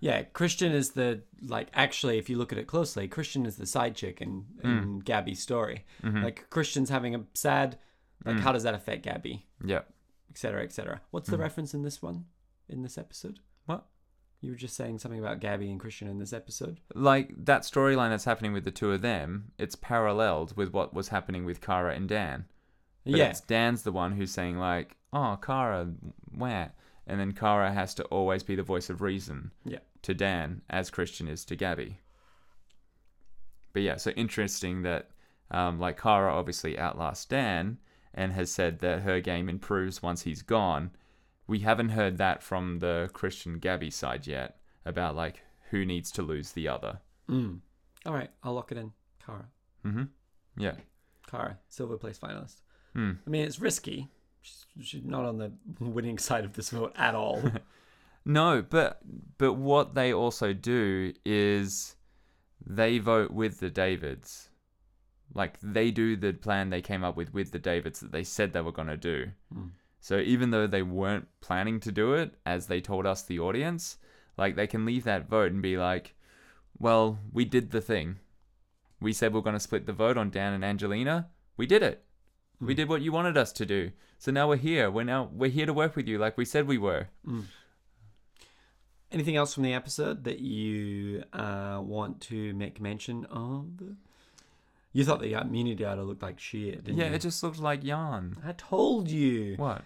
yeah. 0.00 0.22
Christian 0.22 0.72
is 0.72 0.90
the 0.90 1.22
like. 1.42 1.68
Actually, 1.74 2.18
if 2.18 2.30
you 2.30 2.38
look 2.38 2.52
at 2.52 2.58
it 2.58 2.66
closely, 2.66 3.08
Christian 3.08 3.44
is 3.46 3.56
the 3.56 3.66
side 3.66 3.94
chick 3.96 4.20
in, 4.22 4.46
in 4.62 5.00
Gabby's 5.00 5.40
story. 5.42 5.84
Mhm. 6.02 6.22
Like 6.22 6.48
Christian's 6.50 6.88
having 6.90 7.14
a 7.14 7.24
sad. 7.34 7.78
Like, 8.24 8.36
Mm. 8.36 8.40
how 8.40 8.52
does 8.52 8.64
that 8.64 8.74
affect 8.74 9.02
Gabby, 9.02 9.46
Yeah. 9.64 9.80
Etc., 10.30 10.62
etc. 10.62 11.00
What's 11.10 11.28
the 11.28 11.38
reference 11.38 11.74
in 11.74 11.82
this 11.82 12.00
one? 12.02 12.26
In 12.68 12.82
this 12.82 12.96
episode? 12.98 13.40
What? 13.66 13.84
You 14.40 14.50
were 14.52 14.56
just 14.56 14.76
saying 14.76 14.98
something 15.00 15.20
about 15.20 15.40
Gabby 15.40 15.70
and 15.70 15.78
Christian 15.78 16.08
in 16.08 16.18
this 16.18 16.32
episode. 16.32 16.80
Like 16.94 17.32
that 17.44 17.62
storyline 17.62 18.10
that's 18.10 18.24
happening 18.24 18.52
with 18.54 18.64
the 18.64 18.70
two 18.70 18.92
of 18.92 19.02
them, 19.02 19.52
it's 19.58 19.74
paralleled 19.76 20.56
with 20.56 20.72
what 20.72 20.94
was 20.94 21.08
happening 21.08 21.44
with 21.44 21.60
Kara 21.60 21.94
and 21.94 22.08
Dan. 22.08 22.46
But 23.04 23.16
yeah, 23.16 23.28
it's 23.30 23.40
Dan's 23.40 23.82
the 23.82 23.92
one 23.92 24.12
who's 24.12 24.30
saying 24.30 24.58
like, 24.58 24.96
"Oh, 25.12 25.38
Kara, 25.42 25.90
where?" 26.34 26.72
And 27.06 27.18
then 27.18 27.32
Kara 27.32 27.72
has 27.72 27.92
to 27.94 28.04
always 28.04 28.42
be 28.42 28.54
the 28.54 28.62
voice 28.62 28.88
of 28.88 29.00
reason 29.02 29.50
Yeah. 29.64 29.78
to 30.02 30.14
Dan, 30.14 30.62
as 30.70 30.90
Christian 30.90 31.26
is 31.28 31.44
to 31.46 31.56
Gabby. 31.56 31.98
But 33.72 33.82
yeah, 33.82 33.96
so 33.96 34.10
interesting 34.12 34.82
that 34.82 35.10
um, 35.50 35.78
like 35.80 36.00
Kara 36.00 36.32
obviously 36.32 36.78
outlasts 36.78 37.24
Dan 37.24 37.78
and 38.14 38.32
has 38.32 38.50
said 38.50 38.80
that 38.80 39.02
her 39.02 39.20
game 39.20 39.48
improves 39.48 40.02
once 40.02 40.22
he's 40.22 40.42
gone. 40.42 40.90
We 41.46 41.60
haven't 41.60 41.90
heard 41.90 42.18
that 42.18 42.42
from 42.42 42.78
the 42.78 43.10
Christian 43.12 43.58
Gabby 43.58 43.90
side 43.90 44.26
yet 44.26 44.58
about 44.84 45.16
like 45.16 45.42
who 45.70 45.84
needs 45.84 46.10
to 46.12 46.22
lose 46.22 46.52
the 46.52 46.68
other. 46.68 47.00
Mm. 47.28 47.60
All 48.06 48.14
right, 48.14 48.30
I'll 48.42 48.54
lock 48.54 48.72
it 48.72 48.78
in. 48.78 48.92
Kara. 49.24 49.46
Mm-hmm. 49.84 50.04
Yeah. 50.56 50.74
Kara, 51.30 51.58
silver 51.68 51.96
place 51.96 52.18
finalist. 52.18 52.62
Hmm. 52.94 53.12
I 53.26 53.30
mean, 53.30 53.44
it's 53.44 53.60
risky. 53.60 54.08
She's, 54.40 54.66
she's 54.82 55.04
not 55.04 55.24
on 55.24 55.38
the 55.38 55.52
winning 55.80 56.18
side 56.18 56.44
of 56.44 56.54
this 56.54 56.70
vote 56.70 56.92
at 56.96 57.14
all. 57.14 57.42
No, 58.24 58.62
but 58.62 59.00
but 59.38 59.54
what 59.54 59.94
they 59.94 60.12
also 60.12 60.52
do 60.52 61.12
is 61.24 61.96
they 62.64 62.98
vote 62.98 63.30
with 63.30 63.60
the 63.60 63.70
Davids. 63.70 64.49
Like 65.32 65.58
they 65.62 65.90
do 65.90 66.16
the 66.16 66.32
plan 66.32 66.70
they 66.70 66.82
came 66.82 67.04
up 67.04 67.16
with 67.16 67.32
with 67.32 67.52
the 67.52 67.58
Davids 67.58 68.00
that 68.00 68.12
they 68.12 68.24
said 68.24 68.52
they 68.52 68.60
were 68.62 68.72
going 68.72 68.88
to 68.88 68.96
do. 68.96 69.30
Hmm. 69.52 69.68
So 70.00 70.18
even 70.18 70.50
though 70.50 70.66
they 70.66 70.82
weren't 70.82 71.28
planning 71.40 71.78
to 71.80 71.92
do 71.92 72.14
it 72.14 72.34
as 72.46 72.66
they 72.66 72.80
told 72.80 73.06
us 73.06 73.22
the 73.22 73.38
audience, 73.38 73.98
like 74.36 74.56
they 74.56 74.66
can 74.66 74.84
leave 74.86 75.04
that 75.04 75.28
vote 75.28 75.52
and 75.52 75.62
be 75.62 75.76
like, 75.76 76.14
"Well, 76.78 77.18
we 77.32 77.44
did 77.44 77.70
the 77.70 77.80
thing. 77.82 78.16
We 79.00 79.12
said 79.12 79.32
we're 79.32 79.40
going 79.42 79.54
to 79.56 79.60
split 79.60 79.86
the 79.86 79.92
vote 79.92 80.16
on 80.18 80.30
Dan 80.30 80.52
and 80.52 80.64
Angelina. 80.64 81.28
We 81.56 81.66
did 81.66 81.82
it. 81.82 82.04
We 82.60 82.72
Hmm. 82.74 82.76
did 82.78 82.88
what 82.88 83.02
you 83.02 83.12
wanted 83.12 83.36
us 83.38 83.52
to 83.52 83.66
do. 83.66 83.92
So 84.18 84.30
now 84.32 84.48
we're 84.48 84.56
here. 84.56 84.90
We're 84.90 85.04
now 85.04 85.30
we're 85.32 85.50
here 85.50 85.66
to 85.66 85.72
work 85.72 85.94
with 85.96 86.08
you 86.08 86.18
like 86.18 86.36
we 86.36 86.44
said 86.44 86.66
we 86.66 86.78
were." 86.78 87.08
Mm. 87.26 87.44
Anything 89.12 89.36
else 89.36 89.54
from 89.54 89.64
the 89.64 89.74
episode 89.74 90.24
that 90.24 90.38
you 90.38 91.24
uh, 91.32 91.80
want 91.82 92.20
to 92.22 92.52
make 92.54 92.80
mention 92.80 93.24
of? 93.26 93.66
You 94.92 95.04
thought 95.04 95.20
the 95.20 95.32
immunity 95.34 95.84
idol 95.84 96.04
looked 96.06 96.22
like 96.22 96.40
shit, 96.40 96.84
didn't 96.84 96.96
you? 96.98 97.02
Yeah, 97.04 97.10
you? 97.10 97.14
it 97.16 97.20
just 97.22 97.42
looked 97.42 97.60
like 97.60 97.84
yarn. 97.84 98.36
I 98.44 98.52
told 98.52 99.08
you. 99.10 99.54
What? 99.56 99.82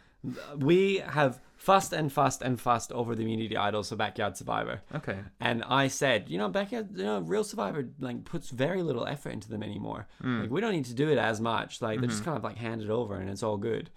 We 0.56 1.02
have 1.06 1.38
fussed 1.58 1.92
and 1.92 2.10
fussed 2.10 2.40
and 2.40 2.58
fussed 2.58 2.90
over 2.92 3.14
the 3.14 3.20
immunity 3.22 3.58
idols 3.58 3.90
for 3.90 3.96
Backyard 3.96 4.38
Survivor. 4.38 4.80
Okay. 4.94 5.18
And 5.38 5.62
I 5.64 5.88
said, 5.88 6.30
you 6.30 6.38
know, 6.38 6.48
Backyard, 6.48 6.96
you 6.96 7.04
know, 7.04 7.20
Real 7.20 7.44
Survivor 7.44 7.86
like 8.00 8.24
puts 8.24 8.48
very 8.48 8.82
little 8.82 9.06
effort 9.06 9.34
into 9.34 9.50
them 9.50 9.62
anymore. 9.62 10.06
Hmm. 10.22 10.40
Like 10.42 10.50
we 10.50 10.62
don't 10.62 10.72
need 10.72 10.86
to 10.86 10.94
do 10.94 11.10
it 11.10 11.18
as 11.18 11.42
much. 11.42 11.82
Like 11.82 12.00
they're 12.00 12.08
Mm-hmm. 12.08 12.10
just 12.10 12.24
kind 12.24 12.38
of 12.38 12.42
like 12.44 12.56
handed 12.56 12.88
over 12.88 13.16
and 13.16 13.28
it's 13.28 13.42
all 13.42 13.58
good. 13.58 13.90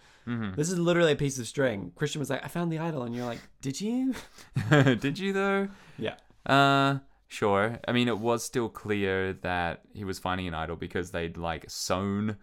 This 0.58 0.70
is 0.70 0.78
literally 0.78 1.13
a 1.13 1.15
piece 1.15 1.39
of 1.39 1.48
string. 1.48 1.93
Christian 1.96 2.20
was 2.20 2.30
like, 2.30 2.43
I 2.43 2.50
found 2.50 2.70
the 2.70 2.80
idol, 2.80 3.04
and 3.04 3.15
you're 3.15 3.24
like, 3.26 3.39
Did 3.62 3.80
you? 3.80 4.13
Did 4.70 5.17
you 5.17 5.32
though? 5.32 5.70
Yeah. 5.98 6.15
Uh, 6.46 6.98
sure. 7.27 7.79
I 7.87 7.91
mean, 7.91 8.07
it 8.07 8.19
was 8.19 8.43
still 8.43 8.69
clear 8.69 9.33
that 9.33 9.81
he 9.93 10.03
was 10.03 10.19
finding 10.19 10.47
an 10.47 10.53
idol 10.53 10.75
because 10.75 11.11
they'd 11.11 11.37
like 11.37 11.65
sewn 11.69 12.37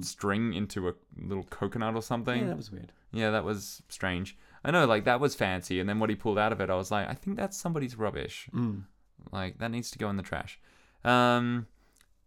string 0.00 0.54
into 0.54 0.88
a 0.88 0.94
little 1.16 1.44
coconut 1.44 1.94
or 1.94 2.02
something. 2.02 2.42
Yeah, 2.42 2.48
that 2.48 2.56
was 2.56 2.70
weird. 2.70 2.92
Yeah, 3.12 3.30
that 3.30 3.44
was 3.44 3.82
strange. 3.88 4.36
I 4.64 4.70
know, 4.70 4.86
like 4.86 5.04
that 5.04 5.20
was 5.20 5.34
fancy, 5.34 5.78
and 5.78 5.88
then 5.88 5.98
what 5.98 6.10
he 6.10 6.16
pulled 6.16 6.38
out 6.38 6.52
of 6.52 6.60
it, 6.60 6.70
I 6.70 6.74
was 6.74 6.90
like, 6.90 7.08
I 7.08 7.14
think 7.14 7.36
that's 7.36 7.56
somebody's 7.56 7.96
rubbish. 7.96 8.48
Mm. 8.54 8.84
Like 9.30 9.58
that 9.58 9.70
needs 9.70 9.90
to 9.92 9.98
go 9.98 10.08
in 10.08 10.16
the 10.16 10.22
trash. 10.22 10.58
Um, 11.04 11.66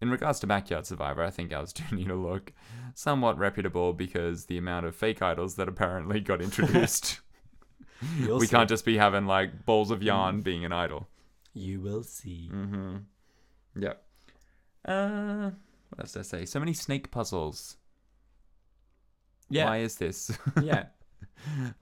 in 0.02 0.12
regards 0.12 0.40
to 0.42 0.48
Backyard 0.48 0.86
Survivor, 0.86 1.24
I 1.24 1.32
think 1.32 1.52
ours 1.52 1.74
do 1.74 1.84
need 1.96 2.10
a 2.10 2.16
look 2.16 2.54
somewhat 2.94 3.38
reputable 3.38 3.94
because 3.94 4.46
the 4.46 4.58
amount 4.58 4.86
of 4.86 4.96
fake 4.96 5.22
idols 5.22 5.56
that 5.56 5.68
apparently 5.68 6.20
got 6.20 6.42
introduced. 6.42 7.20
We 8.28 8.46
can't 8.46 8.70
just 8.70 8.86
be 8.86 8.98
having 8.98 9.26
like 9.26 9.66
balls 9.66 9.90
of 9.90 10.04
yarn 10.04 10.42
being 10.42 10.64
an 10.64 10.72
idol. 10.72 11.08
You 11.58 11.82
will 11.82 12.04
see. 12.04 12.50
Mm-hmm. 12.54 12.98
Yep. 13.80 14.04
Uh, 14.86 15.52
what 15.90 16.00
else 16.00 16.14
did 16.14 16.20
I 16.20 16.24
say? 16.24 16.46
So 16.46 16.60
many 16.60 16.74
snake 16.74 17.12
puzzles. 17.12 17.78
Yeah. 19.50 19.66
Why 19.66 19.78
is 19.78 19.96
this? 19.96 20.38
yeah. 20.62 20.86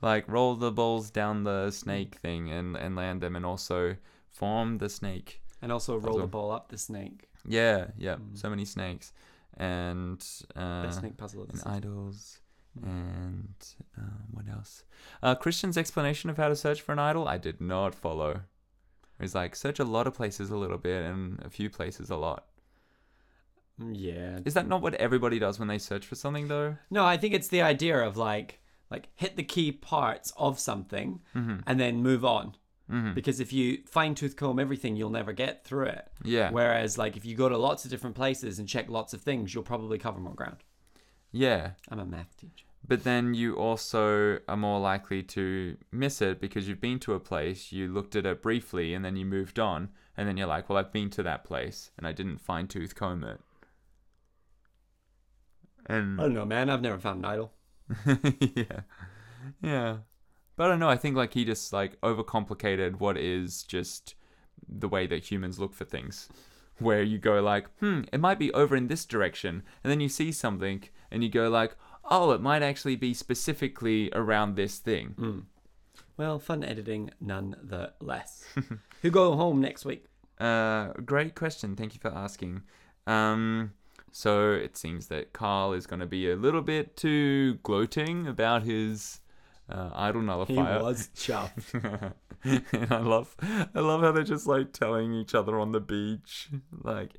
like 0.01 0.27
roll 0.27 0.55
the 0.55 0.71
balls 0.71 1.09
down 1.09 1.43
the 1.43 1.71
snake 1.71 2.15
thing 2.15 2.51
and 2.51 2.75
and 2.75 2.95
land 2.95 3.21
them, 3.21 3.35
and 3.35 3.45
also 3.45 3.95
form 4.29 4.77
the 4.77 4.89
snake. 4.89 5.41
And 5.61 5.71
also 5.71 5.97
roll 5.97 6.19
the 6.19 6.27
ball 6.27 6.51
up 6.51 6.69
the 6.69 6.77
snake. 6.77 7.29
Yeah, 7.47 7.87
yeah. 7.97 8.15
Mm. 8.15 8.37
So 8.37 8.49
many 8.49 8.65
snakes, 8.65 9.13
and 9.57 10.23
uh, 10.55 10.83
Best 10.83 10.99
snake 10.99 11.17
puzzle 11.17 11.43
of 11.43 11.51
the 11.51 11.53
and 11.53 11.75
idols, 11.75 12.39
and 12.83 13.55
uh, 13.97 14.21
what 14.31 14.45
else? 14.49 14.83
Uh, 15.23 15.35
Christian's 15.35 15.77
explanation 15.77 16.29
of 16.29 16.37
how 16.37 16.49
to 16.49 16.55
search 16.55 16.81
for 16.81 16.91
an 16.91 16.99
idol, 16.99 17.27
I 17.27 17.37
did 17.37 17.61
not 17.61 17.95
follow. 17.95 18.41
He's 19.19 19.35
like 19.35 19.55
search 19.55 19.79
a 19.79 19.83
lot 19.85 20.07
of 20.07 20.13
places 20.13 20.49
a 20.49 20.57
little 20.57 20.77
bit, 20.77 21.03
and 21.05 21.39
a 21.43 21.49
few 21.49 21.69
places 21.69 22.09
a 22.09 22.15
lot. 22.17 22.45
Mm, 23.81 23.93
Yeah. 23.95 24.39
Is 24.45 24.53
that 24.53 24.67
not 24.67 24.81
what 24.81 24.93
everybody 24.95 25.39
does 25.39 25.59
when 25.59 25.67
they 25.67 25.77
search 25.77 26.05
for 26.05 26.15
something, 26.15 26.47
though? 26.47 26.77
No, 26.89 27.05
I 27.05 27.17
think 27.17 27.33
it's 27.33 27.47
the 27.49 27.61
idea 27.61 27.97
of 27.97 28.17
like 28.17 28.59
like 28.91 29.09
hit 29.15 29.35
the 29.35 29.43
key 29.43 29.71
parts 29.71 30.31
of 30.37 30.59
something 30.59 31.21
Mm-hmm. 31.35 31.59
and 31.67 31.79
then 31.79 32.03
move 32.03 32.23
on. 32.23 32.55
Mm-hmm. 32.91 33.13
Because 33.15 33.39
if 33.39 33.51
you 33.51 33.79
fine 33.87 34.13
tooth 34.13 34.35
comb 34.35 34.59
everything, 34.59 34.95
you'll 34.95 35.09
never 35.09 35.33
get 35.33 35.65
through 35.65 35.85
it. 35.85 36.07
Yeah. 36.23 36.51
Whereas 36.51 36.97
like 36.97 37.17
if 37.17 37.25
you 37.25 37.35
go 37.35 37.49
to 37.49 37.57
lots 37.57 37.83
of 37.83 37.89
different 37.91 38.15
places 38.15 38.59
and 38.59 38.67
check 38.69 38.89
lots 38.89 39.13
of 39.13 39.21
things, 39.21 39.53
you'll 39.53 39.63
probably 39.63 39.97
cover 39.97 40.19
more 40.19 40.35
ground. 40.35 40.57
Yeah. 41.31 41.71
I'm 41.89 41.99
a 41.99 42.05
math 42.05 42.37
teacher. 42.37 42.64
But 42.87 43.03
then 43.03 43.33
you 43.33 43.55
also 43.55 44.39
are 44.47 44.57
more 44.57 44.79
likely 44.79 45.23
to 45.23 45.77
miss 45.91 46.21
it 46.21 46.39
because 46.39 46.67
you've 46.67 46.81
been 46.81 46.99
to 46.99 47.13
a 47.13 47.19
place, 47.19 47.71
you 47.71 47.87
looked 47.87 48.15
at 48.15 48.25
it 48.25 48.43
briefly, 48.43 48.93
and 48.93 49.03
then 49.03 49.15
you 49.15 49.25
moved 49.25 49.57
on, 49.57 49.89
and 50.15 50.27
then 50.27 50.37
you're 50.37 50.47
like, 50.47 50.69
well, 50.69 50.77
I've 50.77 50.93
been 50.93 51.09
to 51.11 51.23
that 51.23 51.43
place, 51.43 51.89
and 51.97 52.05
I 52.05 52.11
didn't 52.11 52.41
fine 52.41 52.67
tooth 52.67 52.93
comb 52.93 53.23
it. 53.23 53.39
And 55.87 56.19
I 56.19 56.23
don't 56.23 56.33
know, 56.33 56.45
man. 56.45 56.69
I've 56.69 56.81
never 56.81 56.99
found 56.99 57.19
an 57.19 57.31
idol. 57.31 57.53
yeah, 58.55 58.81
yeah. 59.61 59.97
But 60.55 60.65
I 60.65 60.67
don't 60.69 60.79
know. 60.79 60.89
I 60.89 60.97
think 60.97 61.15
like 61.15 61.33
he 61.33 61.45
just 61.45 61.73
like 61.73 61.99
overcomplicated 62.01 62.99
what 62.99 63.17
is 63.17 63.63
just 63.63 64.15
the 64.67 64.87
way 64.87 65.05
that 65.07 65.29
humans 65.29 65.59
look 65.59 65.73
for 65.73 65.85
things. 65.85 66.29
Where 66.79 67.03
you 67.03 67.17
go 67.17 67.41
like, 67.41 67.69
hmm, 67.79 68.01
it 68.11 68.19
might 68.19 68.39
be 68.39 68.51
over 68.53 68.75
in 68.75 68.87
this 68.87 69.05
direction, 69.05 69.63
and 69.83 69.91
then 69.91 70.01
you 70.01 70.09
see 70.09 70.31
something, 70.31 70.83
and 71.09 71.23
you 71.23 71.29
go 71.29 71.49
like, 71.49 71.75
oh, 72.09 72.31
it 72.31 72.41
might 72.41 72.61
actually 72.63 72.95
be 72.95 73.13
specifically 73.13 74.09
around 74.13 74.55
this 74.55 74.79
thing. 74.79 75.15
Mm. 75.17 75.43
Well, 76.17 76.39
fun 76.39 76.63
editing 76.63 77.11
nonetheless. 77.19 78.45
Who 79.01 79.11
go 79.11 79.35
home 79.35 79.59
next 79.61 79.85
week? 79.85 80.05
Uh, 80.39 80.89
great 81.05 81.35
question. 81.35 81.75
Thank 81.75 81.93
you 81.93 81.99
for 81.99 82.09
asking. 82.13 82.63
Um, 83.07 83.73
so 84.11 84.51
it 84.51 84.77
seems 84.77 85.07
that 85.07 85.33
Carl 85.33 85.73
is 85.73 85.85
going 85.87 85.99
to 85.99 86.05
be 86.05 86.29
a 86.31 86.35
little 86.35 86.61
bit 86.61 86.95
too 86.95 87.55
gloating 87.63 88.27
about 88.27 88.63
his 88.63 89.19
uh, 89.69 89.89
idol 89.93 90.21
He 90.21 90.27
nullifier. 90.27 90.81
was 90.83 91.09
chuffed. 91.15 92.13
and 92.43 92.91
I 92.91 92.99
love, 92.99 93.35
I 93.41 93.79
love 93.79 94.01
how 94.01 94.11
they're 94.11 94.23
just 94.23 94.47
like 94.47 94.71
telling 94.73 95.13
each 95.13 95.35
other 95.35 95.59
on 95.59 95.71
the 95.71 95.79
beach, 95.81 96.49
like, 96.83 97.15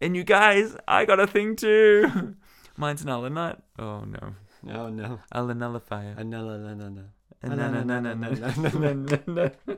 and 0.00 0.16
you 0.16 0.24
guys, 0.24 0.76
I 0.88 1.04
got 1.04 1.20
a 1.20 1.26
thing 1.26 1.54
too. 1.56 2.34
Mine's 2.80 3.04
an 3.04 3.34
nut. 3.34 3.62
Oh 3.78 4.00
no, 4.04 4.34
Oh 4.68 4.88
no. 4.88 5.20
a 5.32 5.42
nullifier. 5.54 6.14
No, 6.24 6.44
no, 6.44 6.56
no, 6.58 6.74
no, 6.74 6.88
no. 6.88 7.04
Na- 7.42 7.54
na- 7.54 7.82
na- 7.82 8.00
na- 8.00 8.14
na- 8.14 8.34
na- 8.94 9.26
na- 9.26 9.76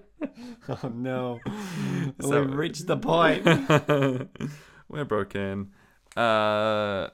Oh 0.83 0.89
no. 0.89 1.41
So- 2.21 2.43
We've 2.43 2.55
reached 2.55 2.87
the 2.87 2.97
point. 2.97 3.45
We're 4.89 5.05
broken. 5.05 5.73
Uh, 6.17 7.09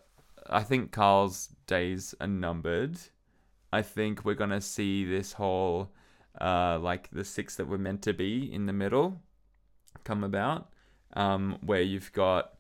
I 0.50 0.62
think 0.64 0.92
Carl's 0.92 1.48
days 1.66 2.14
are 2.20 2.26
numbered. 2.26 2.98
I 3.72 3.82
think 3.82 4.24
we're 4.24 4.34
gonna 4.34 4.60
see 4.62 5.04
this 5.04 5.32
whole, 5.34 5.92
uh, 6.40 6.78
like 6.80 7.10
the 7.10 7.24
six 7.24 7.56
that 7.56 7.66
were 7.68 7.78
meant 7.78 8.02
to 8.02 8.12
be 8.14 8.50
in 8.52 8.66
the 8.66 8.72
middle, 8.72 9.20
come 10.04 10.24
about. 10.24 10.70
Um, 11.14 11.58
where 11.62 11.82
you've 11.82 12.12
got, 12.12 12.52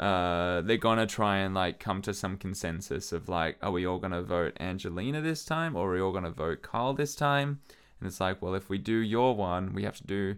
uh, 0.00 0.60
they're 0.62 0.76
gonna 0.76 1.06
try 1.06 1.38
and 1.38 1.54
like 1.54 1.78
come 1.78 2.02
to 2.02 2.12
some 2.14 2.36
consensus 2.36 3.12
of 3.12 3.28
like, 3.28 3.56
are 3.62 3.70
we 3.70 3.86
all 3.86 3.98
gonna 3.98 4.22
vote 4.22 4.56
Angelina 4.60 5.20
this 5.20 5.44
time, 5.44 5.76
or 5.76 5.90
are 5.90 5.94
we 5.94 6.00
all 6.00 6.12
gonna 6.12 6.30
vote 6.30 6.62
Carl 6.62 6.94
this 6.94 7.14
time? 7.14 7.60
And 8.00 8.06
it's 8.06 8.20
like, 8.20 8.42
well, 8.42 8.54
if 8.54 8.68
we 8.68 8.78
do 8.78 8.96
your 8.96 9.34
one, 9.36 9.72
we 9.72 9.84
have 9.84 9.96
to 9.98 10.04
do 10.06 10.36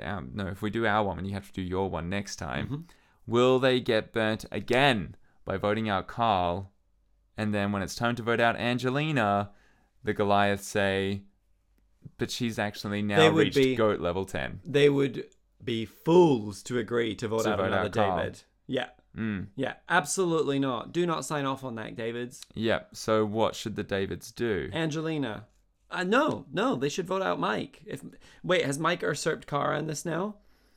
um, 0.00 0.30
no, 0.34 0.46
if 0.46 0.62
we 0.62 0.70
do 0.70 0.86
our 0.86 1.04
one, 1.04 1.18
and 1.18 1.26
you 1.26 1.34
have 1.34 1.46
to 1.48 1.52
do 1.52 1.62
your 1.62 1.90
one 1.90 2.08
next 2.08 2.36
time. 2.36 2.68
Mhm. 2.68 2.82
Will 3.26 3.58
they 3.58 3.80
get 3.80 4.12
burnt 4.12 4.44
again 4.50 5.16
by 5.44 5.56
voting 5.56 5.88
out 5.88 6.06
Carl? 6.06 6.72
And 7.36 7.52
then 7.52 7.72
when 7.72 7.82
it's 7.82 7.94
time 7.94 8.14
to 8.16 8.22
vote 8.22 8.40
out 8.40 8.56
Angelina, 8.56 9.50
the 10.02 10.14
Goliaths 10.14 10.66
say, 10.66 11.22
but 12.16 12.30
she's 12.30 12.58
actually 12.58 13.02
now 13.02 13.28
reached 13.28 13.56
be- 13.56 13.74
goat 13.76 14.00
level 14.00 14.24
10. 14.24 14.60
They 14.64 14.88
would 14.88 15.24
be 15.66 15.84
fools 15.84 16.62
to 16.64 16.78
agree 16.78 17.14
to 17.16 17.28
vote 17.28 17.42
To 17.42 17.50
out 17.50 17.58
vote 17.58 17.66
another 17.66 18.00
out 18.00 18.18
David. 18.18 18.42
Yeah. 18.66 18.86
Mm. 19.16 19.48
Yeah. 19.56 19.74
Absolutely 19.88 20.58
not. 20.58 20.92
Do 20.92 21.04
not 21.06 21.24
sign 21.24 21.44
off 21.44 21.62
on 21.64 21.74
that, 21.74 21.96
Davids. 21.96 22.42
Yep. 22.54 22.90
So 22.94 23.24
what 23.26 23.54
should 23.54 23.76
the 23.76 23.82
Davids 23.82 24.30
do? 24.32 24.70
Angelina. 24.72 25.44
Uh, 25.90 26.02
no, 26.04 26.46
no, 26.52 26.74
they 26.74 26.88
should 26.88 27.06
vote 27.06 27.22
out 27.22 27.38
Mike. 27.38 27.80
If 27.86 28.02
wait, 28.42 28.64
has 28.64 28.78
Mike 28.78 29.02
usurped 29.02 29.46
Kara 29.46 29.78
in 29.78 29.86
this 29.86 30.04
now, 30.04 30.34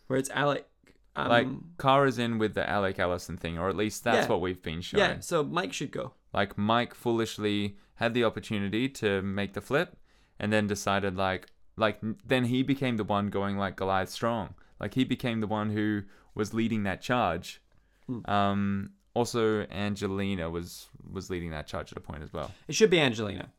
where 0.08 0.19
it's 0.19 0.30
Alec? 0.30 0.67
Um, 1.15 1.28
like, 1.30 1.47
Kara's 1.80 2.19
in 2.19 2.38
with 2.38 2.54
the 2.54 2.69
Alec 2.69 2.99
Allison 2.99 3.36
thing, 3.36 3.58
or 3.58 3.69
at 3.69 3.75
least 3.75 4.04
that's 4.04 4.25
Yeah. 4.28 4.30
what 4.32 4.41
we've 4.41 4.62
been 4.62 4.82
shown. 4.82 4.99
yeah, 4.99 5.19
so 5.19 5.43
Mike 5.43 5.73
should 5.73 5.91
go. 5.91 6.13
Like 6.32 6.58
Mike 6.60 6.93
foolishly 6.93 7.78
had 7.95 8.13
the 8.13 8.23
opportunity 8.23 8.88
to 8.88 9.21
make 9.23 9.54
the 9.54 9.62
flip 9.62 9.97
and 10.39 10.54
then 10.54 10.67
decided 10.67 11.17
like 11.17 11.47
like 11.75 11.99
then 12.23 12.45
he 12.45 12.62
became 12.62 12.97
the 12.97 13.04
one 13.04 13.30
going 13.32 13.58
like 13.58 13.75
Goliath 13.75 14.10
strong. 14.10 14.54
Like 14.79 14.93
he 14.93 15.03
became 15.03 15.39
the 15.41 15.47
one 15.47 15.69
who 15.71 16.03
was 16.35 16.53
leading 16.53 16.83
that 16.83 17.01
charge. 17.01 17.61
Hmm. 18.07 18.29
Um 18.29 18.89
also 19.13 19.61
Angelina 19.71 20.49
was 20.49 20.87
was 21.11 21.29
leading 21.29 21.51
that 21.51 21.67
charge 21.67 21.91
at 21.91 21.97
a 21.97 22.01
point 22.01 22.23
as 22.23 22.31
well. 22.33 22.51
It 22.67 22.75
should 22.75 22.89
be 22.89 22.99
Angelina. 22.99 23.49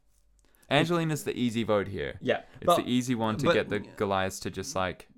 Angelina's 0.70 1.24
the 1.24 1.36
easy 1.36 1.64
vote 1.64 1.88
here. 1.88 2.16
Yeah, 2.22 2.42
It's 2.60 2.66
but, 2.66 2.76
the 2.76 2.88
easy 2.90 3.14
one 3.16 3.36
to 3.38 3.46
but- 3.46 3.54
get 3.54 3.68
the 3.68 3.80
Goliaths 3.80 4.38
to 4.40 4.50
just 4.50 4.76
like 4.76 5.08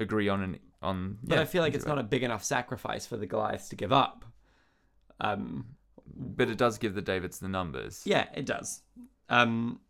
agree 0.00 0.28
on 0.28 0.42
an 0.42 0.58
on 0.82 1.18
but 1.22 1.36
yeah, 1.36 1.40
I 1.42 1.44
feel 1.46 1.62
like 1.62 1.74
it's 1.74 1.84
it. 1.84 1.88
not 1.88 1.98
a 1.98 2.02
big 2.02 2.22
enough 2.22 2.44
sacrifice 2.44 3.06
for 3.06 3.16
the 3.16 3.26
Goliaths 3.26 3.68
to 3.70 3.76
give 3.76 3.92
up. 3.92 4.24
Um, 5.20 5.66
but 6.14 6.50
it 6.50 6.58
does 6.58 6.76
give 6.78 6.94
the 6.94 7.02
Davids 7.02 7.38
the 7.38 7.48
numbers. 7.48 8.02
yeah, 8.04 8.26
it 8.34 8.44
does. 8.46 8.82
Um, 9.28 9.80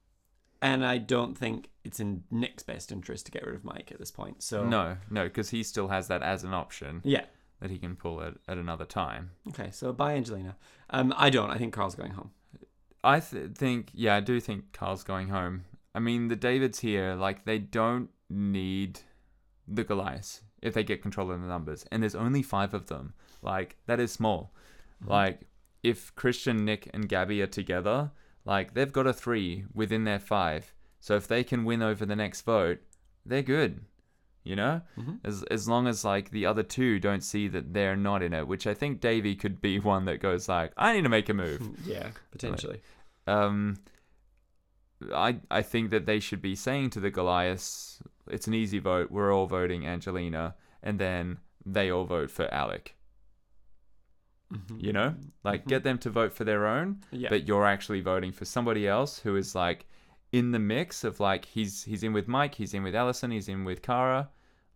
and 0.62 0.84
I 0.86 0.98
don't 0.98 1.36
think 1.36 1.68
it's 1.86 2.00
in 2.00 2.24
Nick's 2.30 2.62
best 2.62 2.92
interest 2.92 3.26
to 3.26 3.32
get 3.32 3.46
rid 3.46 3.54
of 3.54 3.64
Mike 3.64 3.90
at 3.92 3.98
this 3.98 4.10
point. 4.10 4.42
So 4.42 4.64
No, 4.64 4.96
no, 5.10 5.24
because 5.24 5.50
he 5.50 5.62
still 5.62 5.88
has 5.88 6.08
that 6.08 6.22
as 6.22 6.44
an 6.44 6.52
option 6.52 7.00
yeah. 7.04 7.24
that 7.60 7.70
he 7.70 7.78
can 7.78 7.96
pull 7.96 8.22
at, 8.22 8.34
at 8.48 8.58
another 8.58 8.84
time. 8.84 9.30
Okay, 9.48 9.70
so 9.70 9.92
bye 9.92 10.14
Angelina. 10.14 10.56
Um, 10.90 11.14
I 11.16 11.30
don't. 11.30 11.50
I 11.50 11.58
think 11.58 11.72
Carl's 11.72 11.94
going 11.94 12.12
home. 12.12 12.32
I 13.02 13.20
th- 13.20 13.52
think, 13.54 13.90
yeah, 13.94 14.16
I 14.16 14.20
do 14.20 14.40
think 14.40 14.72
Carl's 14.72 15.04
going 15.04 15.28
home. 15.28 15.64
I 15.94 16.00
mean, 16.00 16.28
the 16.28 16.36
Davids 16.36 16.80
here, 16.80 17.14
like, 17.14 17.44
they 17.44 17.58
don't 17.58 18.10
need 18.28 19.00
the 19.66 19.84
Goliaths 19.84 20.42
if 20.60 20.74
they 20.74 20.82
get 20.82 21.02
control 21.02 21.30
of 21.30 21.40
the 21.40 21.46
numbers. 21.46 21.86
And 21.90 22.02
there's 22.02 22.14
only 22.14 22.42
five 22.42 22.74
of 22.74 22.88
them. 22.88 23.14
Like, 23.42 23.76
that 23.86 24.00
is 24.00 24.12
small. 24.12 24.52
Like, 25.04 25.42
if 25.82 26.14
Christian, 26.16 26.64
Nick, 26.64 26.90
and 26.92 27.08
Gabby 27.08 27.40
are 27.42 27.46
together, 27.46 28.10
like, 28.44 28.74
they've 28.74 28.92
got 28.92 29.06
a 29.06 29.12
three 29.12 29.64
within 29.72 30.04
their 30.04 30.18
five. 30.18 30.74
So 31.06 31.14
if 31.14 31.28
they 31.28 31.44
can 31.44 31.64
win 31.64 31.82
over 31.82 32.04
the 32.04 32.16
next 32.16 32.40
vote, 32.40 32.80
they're 33.24 33.40
good. 33.40 33.80
You 34.42 34.56
know? 34.56 34.80
Mhm. 34.98 35.20
As, 35.22 35.44
as 35.44 35.68
long 35.68 35.86
as, 35.86 36.04
like, 36.04 36.30
the 36.30 36.46
other 36.46 36.64
two 36.64 36.98
don't 36.98 37.22
see 37.22 37.46
that 37.46 37.72
they're 37.72 37.94
not 37.94 38.24
in 38.24 38.32
it, 38.32 38.48
which 38.48 38.66
I 38.66 38.74
think 38.74 39.00
Davie 39.00 39.36
could 39.36 39.60
be 39.60 39.78
one 39.94 40.04
that 40.06 40.18
goes, 40.20 40.48
like, 40.48 40.72
I 40.76 40.92
need 40.94 41.02
to 41.02 41.08
make 41.08 41.28
a 41.28 41.34
move. 41.34 41.62
Yeah, 41.86 42.10
potentially. 42.32 42.80
um, 43.28 43.76
I 45.14 45.38
I 45.48 45.62
think 45.62 45.90
that 45.90 46.06
they 46.06 46.18
should 46.18 46.42
be 46.42 46.56
saying 46.56 46.90
to 46.90 47.00
the 47.00 47.10
Goliaths, 47.10 48.02
it's 48.28 48.48
an 48.48 48.54
easy 48.54 48.80
vote. 48.80 49.12
We're 49.12 49.32
all 49.32 49.46
voting 49.46 49.86
Angelina, 49.86 50.56
and 50.82 50.98
then 50.98 51.38
they 51.64 51.88
all 51.90 52.04
vote 52.04 52.30
for 52.32 52.52
Alec. 52.52 52.96
Mhm. 54.52 54.82
You 54.82 54.92
know, 54.92 55.14
like 55.44 55.64
Mhm. 55.64 55.68
get 55.68 55.82
them 55.84 55.98
to 55.98 56.10
vote 56.10 56.32
for 56.32 56.42
their 56.44 56.66
own, 56.66 57.02
Yeah. 57.12 57.28
but 57.28 57.46
you're 57.46 57.66
actually 57.66 58.00
voting 58.00 58.32
for 58.32 58.44
somebody 58.44 58.88
else 58.88 59.20
who 59.20 59.36
is 59.36 59.54
like 59.54 59.86
in 60.32 60.52
the 60.52 60.58
mix 60.58 61.04
of 61.04 61.20
like 61.20 61.44
he's 61.44 61.84
he's 61.84 62.02
in 62.02 62.12
with 62.12 62.28
Mike, 62.28 62.54
he's 62.54 62.74
in 62.74 62.82
with 62.82 62.94
Allison, 62.94 63.30
he's 63.30 63.48
in 63.48 63.64
with 63.64 63.82
Kara. 63.82 64.28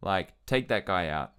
Like 0.02 0.32
take 0.46 0.68
that 0.68 0.86
guy 0.86 1.08
out. 1.08 1.32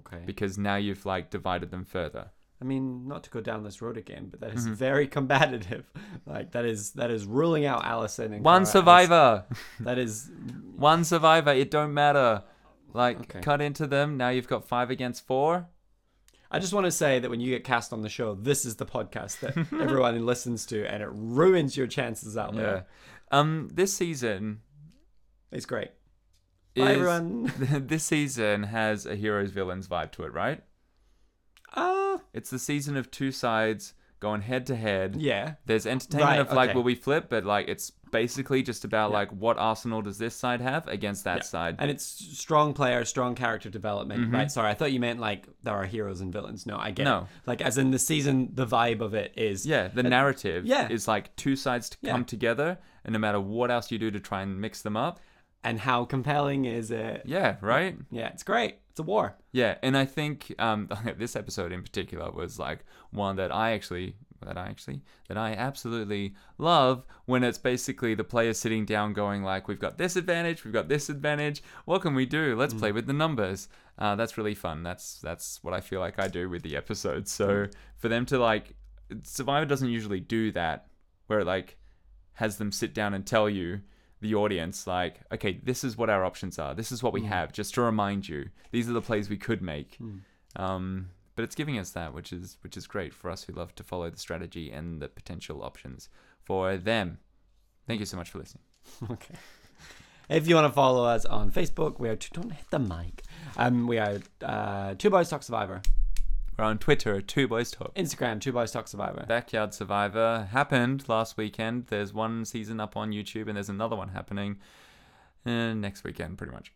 Okay. 0.00 0.18
because 0.26 0.58
now 0.58 0.76
you've 0.76 1.06
like 1.06 1.30
divided 1.30 1.70
them 1.70 1.84
further. 1.86 2.26
I 2.60 2.64
mean, 2.64 3.08
not 3.08 3.24
to 3.24 3.30
go 3.30 3.40
down 3.40 3.64
this 3.64 3.80
road 3.80 3.96
again, 3.96 4.28
but 4.30 4.40
that 4.40 4.52
is 4.52 4.64
Mm-hmm. 4.64 4.74
very 4.74 5.06
combative. 5.16 5.90
Like 6.26 6.52
that 6.52 6.66
is 6.66 6.90
that 6.92 7.10
is 7.10 7.24
ruling 7.24 7.64
out 7.64 7.84
Allison 7.84 8.32
and 8.34 8.44
One 8.44 8.60
Kara 8.60 8.62
as- 8.62 8.72
survivor. 8.72 9.44
That 9.80 9.98
is 9.98 10.30
One 10.76 11.04
survivor. 11.04 11.50
It 11.52 11.70
don't 11.70 11.94
matter. 11.94 12.42
Like 12.92 13.20
Okay. 13.20 13.40
cut 13.40 13.62
into 13.62 13.86
them. 13.86 14.16
Now 14.18 14.28
you've 14.28 14.48
got 14.48 14.66
five 14.68 14.90
against 14.90 15.26
four. 15.26 15.66
I 16.50 16.58
just 16.60 16.72
want 16.72 16.84
to 16.84 16.92
say 16.92 17.18
that 17.18 17.28
when 17.30 17.40
you 17.40 17.50
get 17.50 17.64
cast 17.64 17.92
on 17.92 18.02
the 18.02 18.08
show, 18.08 18.34
this 18.34 18.64
is 18.64 18.76
the 18.76 18.86
podcast 18.86 19.40
that 19.40 19.56
everyone 19.80 20.24
listens 20.24 20.64
to, 20.66 20.86
and 20.86 21.02
it 21.02 21.08
ruins 21.10 21.76
your 21.76 21.88
chances 21.88 22.36
out 22.36 22.54
there. 22.54 22.76
Yeah. 22.76 22.82
Um. 23.30 23.68
This 23.72 23.92
season 23.94 24.60
It's 25.52 25.66
great. 25.66 25.90
is 26.74 26.84
Bye, 26.84 26.92
everyone. 26.92 27.52
this 27.86 28.04
season 28.04 28.64
has 28.64 29.06
a 29.06 29.14
heroes 29.16 29.50
villains 29.50 29.88
vibe 29.88 30.12
to 30.12 30.24
it, 30.24 30.32
right? 30.32 30.62
Uh, 31.74 32.18
It's 32.32 32.50
the 32.50 32.58
season 32.58 32.96
of 32.96 33.10
two 33.10 33.32
sides 33.32 33.94
going 34.20 34.42
head 34.42 34.66
to 34.66 34.76
head. 34.76 35.16
yeah. 35.16 35.54
There's 35.66 35.86
entertainment 35.86 36.30
Right, 36.30 36.40
of 36.40 36.52
like 36.52 36.70
okay. 36.70 36.76
will 36.76 36.84
we 36.84 36.94
flip, 36.94 37.26
but 37.28 37.44
like 37.44 37.68
it's 37.68 37.92
basically 38.20 38.62
just 38.62 38.84
about 38.84 39.10
Yeah. 39.10 39.18
like 39.20 39.30
what 39.44 39.56
arsenal 39.58 40.00
does 40.02 40.18
this 40.18 40.34
side 40.34 40.60
have 40.60 40.88
against 40.88 41.24
that 41.24 41.38
Yeah. 41.38 41.42
side. 41.54 41.76
And 41.78 41.90
it's 41.90 42.04
strong 42.38 42.72
player, 42.72 43.04
strong 43.04 43.34
character 43.34 43.68
development, 43.70 44.20
Mm-hmm. 44.22 44.34
right? 44.34 44.50
Sorry, 44.50 44.70
I 44.70 44.74
thought 44.74 44.92
you 44.92 45.00
meant 45.00 45.20
like 45.20 45.46
there 45.62 45.74
are 45.74 45.84
heroes 45.84 46.20
and 46.22 46.32
villains. 46.32 46.64
No, 46.66 46.76
I 46.78 46.90
get 46.92 47.04
No. 47.04 47.18
it. 47.20 47.26
Like 47.50 47.60
as 47.60 47.76
in 47.78 47.90
the 47.90 47.98
season, 47.98 48.50
the 48.54 48.66
vibe 48.66 49.00
of 49.00 49.12
it 49.14 49.32
is 49.36 49.66
yeah, 49.66 49.88
the 49.88 50.02
narrative 50.02 50.64
yeah. 50.64 50.88
is 50.88 51.06
like 51.06 51.34
two 51.36 51.56
sides 51.56 51.90
to 51.90 51.96
Yeah. 52.00 52.12
come 52.12 52.24
together, 52.24 52.78
and 53.04 53.12
no 53.12 53.18
matter 53.18 53.40
what 53.40 53.70
else 53.70 53.90
you 53.92 53.98
do 53.98 54.10
to 54.10 54.20
try 54.20 54.40
and 54.42 54.60
mix 54.60 54.80
them 54.82 54.96
up, 54.96 55.20
and 55.62 55.80
how 55.80 56.04
compelling 56.04 56.64
is 56.64 56.90
it? 56.90 57.22
yeah, 57.26 57.56
right. 57.60 57.96
Yeah, 58.10 58.28
it's 58.28 58.42
great. 58.52 58.76
It's 58.90 59.00
a 59.00 59.02
war. 59.02 59.36
Yeah, 59.52 59.72
and 59.82 59.94
I 59.96 60.04
think 60.06 60.54
um, 60.58 60.88
this 61.18 61.36
episode 61.36 61.70
in 61.72 61.82
particular 61.82 62.30
was 62.30 62.58
like 62.58 62.80
one 63.10 63.36
that 63.36 63.50
I 63.52 63.72
actually 63.72 64.16
that 64.44 64.56
I 64.56 64.68
actually 64.68 65.02
that 65.28 65.36
I 65.36 65.52
absolutely 65.52 66.34
love 66.58 67.04
when 67.24 67.44
it's 67.44 67.58
basically 67.58 68.14
the 68.14 68.24
players 68.24 68.58
sitting 68.58 68.84
down 68.84 69.12
going 69.12 69.42
like 69.42 69.68
we've 69.68 69.78
got 69.78 69.98
this 69.98 70.16
advantage, 70.16 70.64
we've 70.64 70.74
got 70.74 70.88
this 70.88 71.08
advantage. 71.08 71.62
What 71.84 72.02
can 72.02 72.14
we 72.14 72.26
do? 72.26 72.56
Let's 72.56 72.74
play 72.74 72.92
with 72.92 73.06
the 73.06 73.12
numbers. 73.12 73.68
Uh, 73.98 74.14
that's 74.14 74.36
really 74.36 74.54
fun. 74.54 74.82
That's 74.82 75.18
that's 75.20 75.62
what 75.62 75.74
I 75.74 75.80
feel 75.80 76.00
like 76.00 76.18
I 76.18 76.28
do 76.28 76.48
with 76.48 76.62
the 76.62 76.76
episodes. 76.76 77.32
So 77.32 77.66
for 77.96 78.08
them 78.08 78.26
to 78.26 78.38
like 78.38 78.74
Survivor 79.22 79.66
doesn't 79.66 79.88
usually 79.88 80.20
do 80.20 80.50
that 80.52 80.88
where 81.26 81.40
it 81.40 81.46
like 81.46 81.76
has 82.34 82.58
them 82.58 82.72
sit 82.72 82.94
down 82.94 83.14
and 83.14 83.26
tell 83.26 83.48
you 83.48 83.80
the 84.20 84.34
audience 84.34 84.86
like 84.86 85.20
okay 85.30 85.60
this 85.62 85.84
is 85.84 85.96
what 85.96 86.08
our 86.08 86.24
options 86.24 86.58
are 86.58 86.74
this 86.74 86.90
is 86.90 87.02
what 87.02 87.12
we 87.12 87.22
have 87.22 87.52
just 87.52 87.74
to 87.74 87.82
remind 87.82 88.26
you 88.26 88.48
these 88.72 88.88
are 88.88 88.94
the 88.94 89.02
plays 89.02 89.28
we 89.28 89.36
could 89.36 89.60
make 89.60 89.98
um, 90.56 91.10
but 91.36 91.42
it's 91.44 91.54
giving 91.54 91.78
us 91.78 91.90
that 91.92 92.12
which 92.12 92.32
is 92.32 92.56
which 92.62 92.76
is 92.76 92.86
great 92.88 93.14
for 93.14 93.30
us 93.30 93.44
who 93.44 93.52
love 93.52 93.74
to 93.76 93.84
follow 93.84 94.10
the 94.10 94.18
strategy 94.18 94.70
and 94.72 95.00
the 95.00 95.08
potential 95.08 95.62
options 95.62 96.08
for 96.42 96.76
them 96.76 97.18
thank 97.86 98.00
you 98.00 98.06
so 98.06 98.16
much 98.16 98.30
for 98.30 98.38
listening 98.38 98.64
Okay. 99.10 99.34
If 100.28 100.48
you 100.48 100.56
want 100.56 100.66
to 100.66 100.72
follow 100.72 101.04
us 101.04 101.24
on 101.24 101.52
Facebook, 101.52 102.00
we 102.00 102.08
are 102.08 102.16
don't 102.32 102.50
hit 102.50 102.68
the 102.70 102.80
mic. 102.80 103.22
Um, 103.56 103.86
we 103.86 103.96
are 103.98 104.18
uh, 104.42 104.94
Two 104.98 105.08
Boys 105.08 105.28
Talk 105.30 105.44
Survivor. 105.44 105.82
we're 106.58 106.64
on 106.64 106.78
twitter 106.78 107.20
two 107.20 107.46
boys 107.46 107.70
talk 107.70 107.94
Instagram, 107.94 108.40
Two 108.40 108.52
Boys 108.52 108.72
Talk 108.72 108.88
Survivor. 108.88 109.24
backyard 109.28 109.72
survivor 109.74 110.48
happened 110.50 111.08
last 111.08 111.36
weekend 111.36 111.86
there's 111.88 112.12
one 112.12 112.44
season 112.44 112.80
up 112.80 112.96
on 112.96 113.12
youtube 113.12 113.46
and 113.46 113.56
there's 113.56 113.68
another 113.68 113.94
one 113.94 114.08
happening 114.08 114.56
uh, 115.44 115.74
next 115.74 116.02
weekend 116.02 116.38
pretty 116.38 116.52
much 116.52 116.72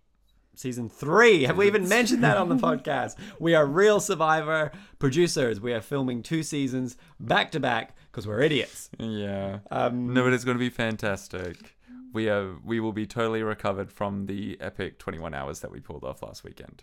Season 0.60 0.90
three. 0.90 1.44
Have 1.44 1.56
we 1.56 1.66
even 1.66 1.88
mentioned 1.88 2.22
that 2.22 2.36
on 2.36 2.50
the 2.50 2.56
podcast? 2.68 3.16
We 3.38 3.54
are 3.54 3.64
real 3.66 3.98
Survivor 3.98 4.70
producers. 4.98 5.58
We 5.58 5.72
are 5.72 5.80
filming 5.80 6.22
two 6.22 6.42
seasons 6.42 6.98
back 7.18 7.50
to 7.52 7.60
back 7.60 7.96
because 8.12 8.26
we're 8.26 8.42
idiots. 8.42 8.90
yeah 8.98 9.60
Um, 9.70 10.12
No, 10.12 10.22
but 10.24 10.34
it's 10.34 10.44
going 10.44 10.56
to 10.58 10.60
be 10.60 10.68
fantastic. 10.68 11.76
We 12.12 12.28
are 12.28 12.56
we 12.64 12.78
will 12.78 12.92
be 12.92 13.06
totally 13.06 13.42
recovered 13.42 13.90
from 13.90 14.26
the 14.26 14.58
epic 14.60 14.98
21 14.98 15.32
hours 15.32 15.60
that 15.60 15.70
we 15.70 15.80
pulled 15.80 16.04
off 16.04 16.22
last 16.22 16.44
weekend. 16.44 16.82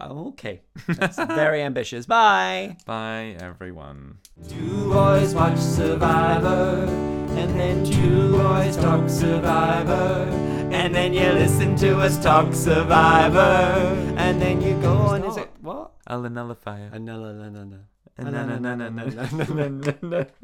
Okay. 0.00 0.62
That's 0.88 1.16
very 1.16 1.62
ambitious. 1.68 2.06
Bye. 2.06 2.76
Bye 2.86 3.36
everyone. 3.38 4.18
Two 4.48 4.90
boys 4.92 5.32
watch 5.34 5.58
Survivor, 5.58 6.86
and 7.36 7.60
then 7.60 7.84
two 7.84 8.32
boys 8.32 8.76
talk 8.76 9.08
Survivor, 9.08 10.26
and 10.84 10.94
then 10.94 11.14
you 11.14 11.32
listen 11.32 11.74
to 11.76 11.98
us 12.00 12.22
talk 12.22 12.52
Survivor, 12.52 13.40
and 14.18 14.40
then 14.40 14.60
you 14.60 14.78
go 14.82 14.92
on. 14.92 15.24
Is 15.24 15.38
it 15.38 15.48
what? 15.62 15.92
I'll 16.06 16.28
nullify 16.28 16.80
Uh, 16.92 16.98
no, 16.98 17.32
no, 17.32 17.34
no, 17.48 17.48
no, 17.48 17.64
no. 17.64 17.78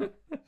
it. 0.01 0.41